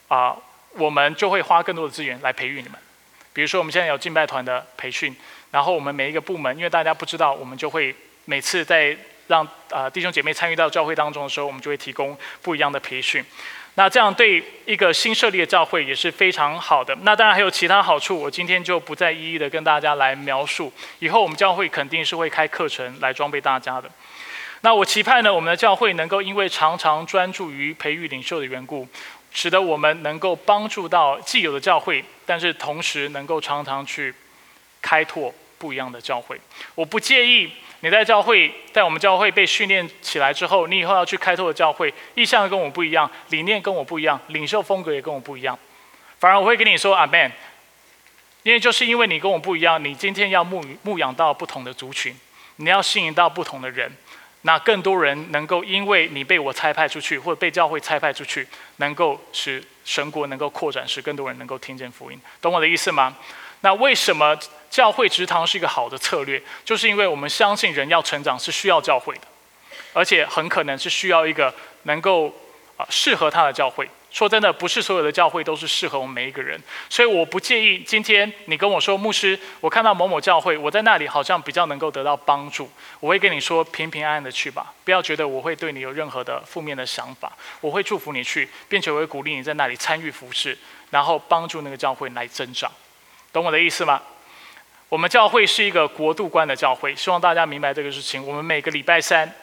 [0.08, 0.36] 啊，
[0.72, 2.80] 我们就会花更多的资源来培育你们。
[3.34, 5.16] 比如说，我们现在有敬拜团的培训，
[5.52, 8.96] 然后我们每一个部门，因为大家不知道，我们就会每次在
[9.28, 13.24] 让呃弟兄姐妹参与到教会当中的时候，我们就会提供不一样的培训。
[13.76, 16.94] 那这样对一个新设立的教会也是非常好的。
[17.04, 20.72] 那当然还有其他好处，我今天就不再一一的跟大家来描述。
[21.00, 23.90] 以后我们教会肯定是会开课程来装备大家的。
[24.60, 28.86] 那我期盼呢，我们的教会能够因为常常专注于培育领袖的缘故。
[29.32, 34.14] 使得我们能够帮助到既有的教会，但是同时能够常常去
[34.82, 36.40] 开拓不一样的教会。
[36.76, 45.58] 我不介意你在教会，在我们教会被训练起来之后，你以后要去开拓的教会，意向跟我不一样，理念跟我不一样，领袖风格也跟我不一样。
[46.20, 47.32] 反而我会跟你说，阿 m n
[48.44, 52.16] 因为就是因为你跟我不一样，你今天要牧牧养到不同的族群，
[52.58, 53.92] 你要吸引到不同的人。
[54.44, 63.16] 那更多人能够因为你被我差派出去，或者被教会差派出去，能够使神国能够扩展，使更多人能够听见福音，懂我的意思吗？
[63.62, 64.36] 那为什么
[64.72, 66.42] 教会职堂是一个好的策略？
[66.66, 69.22] 就是因为我们相信人要成长是需要教会的，
[69.94, 72.34] 而且很可能是需要一个能够
[72.78, 73.88] 啊适合他的教会。
[74.12, 87.32] 说真的，不是所有的教会都是适合我们每一个人，所以我不介意今天你跟我说，牧师，我看到某某教会，我在那里好像比较能够得到帮助，我会跟你说平平安安的去吧，不要觉得我会对你有任何的负面的想法，
[87.62, 90.58] 我会祝福你去，并且我会鼓励你在那里参与服饰，
[90.90, 92.70] 然后帮助那个教会来增长，
[93.32, 94.02] 懂我的意思吗？
[94.90, 98.28] 我们教会是一个国度观的教会，希望大家明白这个事情。
[98.28, 99.34] 我们每个礼拜三。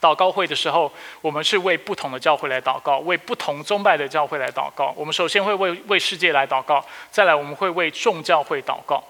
[0.00, 4.94] 祷告会的时候，我们是为不同的教会来祷告，为不同宗派的教会来祷告。
[4.96, 9.02] 我们首先会为为世界来祷告，再来我们会为众教会祷告。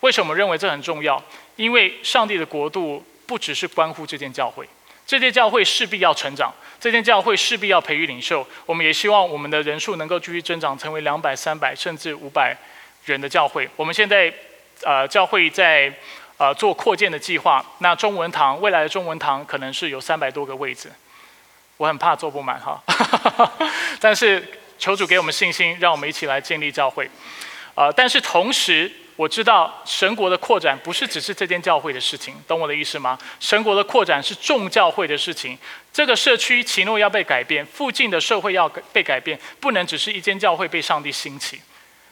[0.00, 1.20] 为什么认为这很重要？
[1.56, 4.68] 因为上帝的国度不只是关乎这间教会，
[5.04, 8.46] 这间教会势必要成长，这间教会势必要培育领袖。
[8.64, 12.56] 我们也希望我们的人数能够继续增长，成为两百、三百甚至五百
[13.06, 13.68] 人的教会。
[13.74, 14.32] 我们现在
[14.84, 15.92] 呃教会在。
[16.38, 17.64] 呃，做扩建的计划。
[17.78, 20.92] 那中文堂未来的中文堂可能是有三百多个位置，
[21.76, 22.82] 我很怕坐不满哈。
[23.98, 24.46] 但是
[24.78, 27.08] 求主给我们信心，让我们一起来建立教会。
[27.74, 33.18] 呃，但是同时我知道神国的扩展不是只是这间教会的事情，懂我的意思吗？
[33.40, 35.58] 神国的扩展是众教会的事情。
[35.90, 41.60] 这个社区奇诺要被改变，附近的社会要被改变，不能只是一间教会被上帝兴起。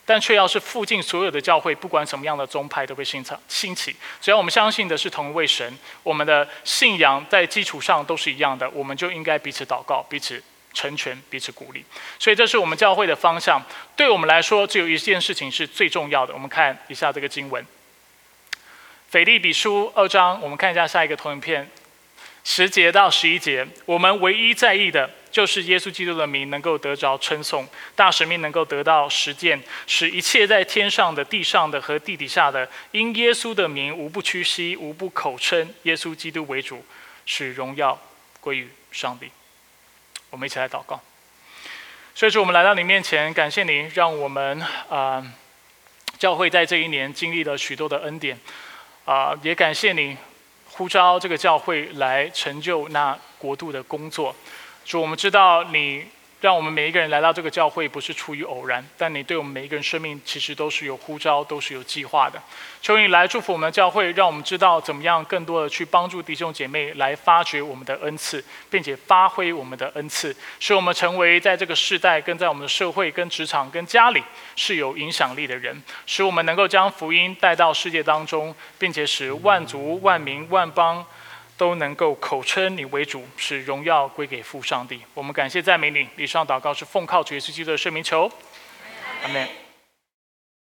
[0.06, 3.96] 但却要是附近所有的教会，不管什么样的宗派都会兴起，兴起。
[4.20, 10.42] 只要我们相信的是同一位神，我们的信仰在基础上都是一样的，我们就应该彼此祷告，彼此
[10.74, 11.84] 成全，彼此鼓励。
[12.18, 13.62] 所以这是我们教会的方向。
[13.96, 16.34] 对我们来说，只有一件事情是最重要的。
[16.34, 17.64] 我们看一下这个经文，
[19.08, 21.70] 《腓利比书》二章，我们看一下下一个投影片，
[22.44, 25.08] 十节到十一节，我们唯一在意的。
[25.34, 27.66] 就是耶稣基督的名能够得着称颂，
[27.96, 36.84] 大使命能够得到实践，使一切在天上的、地上的和地底下的，因耶稣的名无不屈膝，无不口称耶稣基督为主，
[37.26, 38.00] 使荣耀
[38.40, 39.28] 归于上帝。
[40.30, 41.00] 我们一起来祷告。
[42.14, 45.20] 所以说，我们来到你面前，感谢您，让我们啊
[46.16, 48.38] 教会在这一年经历了许多的恩典
[49.04, 50.16] 啊，也感谢你
[50.70, 54.32] 呼召这个教会来成就那国度的工作。
[54.84, 56.04] 主，我们知道你
[56.40, 62.38] 让我们每一个人来到这个教会不是出于偶然，但你对我们每一个人生命其实都是有呼召，都是有计划的。
[62.82, 74.22] 求你来祝福我们的教会，让我们知道怎么样更多的去帮助弟兄姐妹来发掘我们的恩赐，并且发挥我们的恩赐，使我们成为在这个世代、跟在我们的社会、跟职场、跟家里
[74.54, 81.04] 是有影响力的人，使我们能够将福音带到世界当中，并且使万族、万民、万邦。
[81.56, 85.00] 都能够口称你为主，使荣耀归给父上帝。
[85.14, 86.08] 我们感谢赞美你。
[86.16, 88.30] 以上祷告是奉靠主耶稣基督的圣名求，
[89.22, 89.63] 阿门。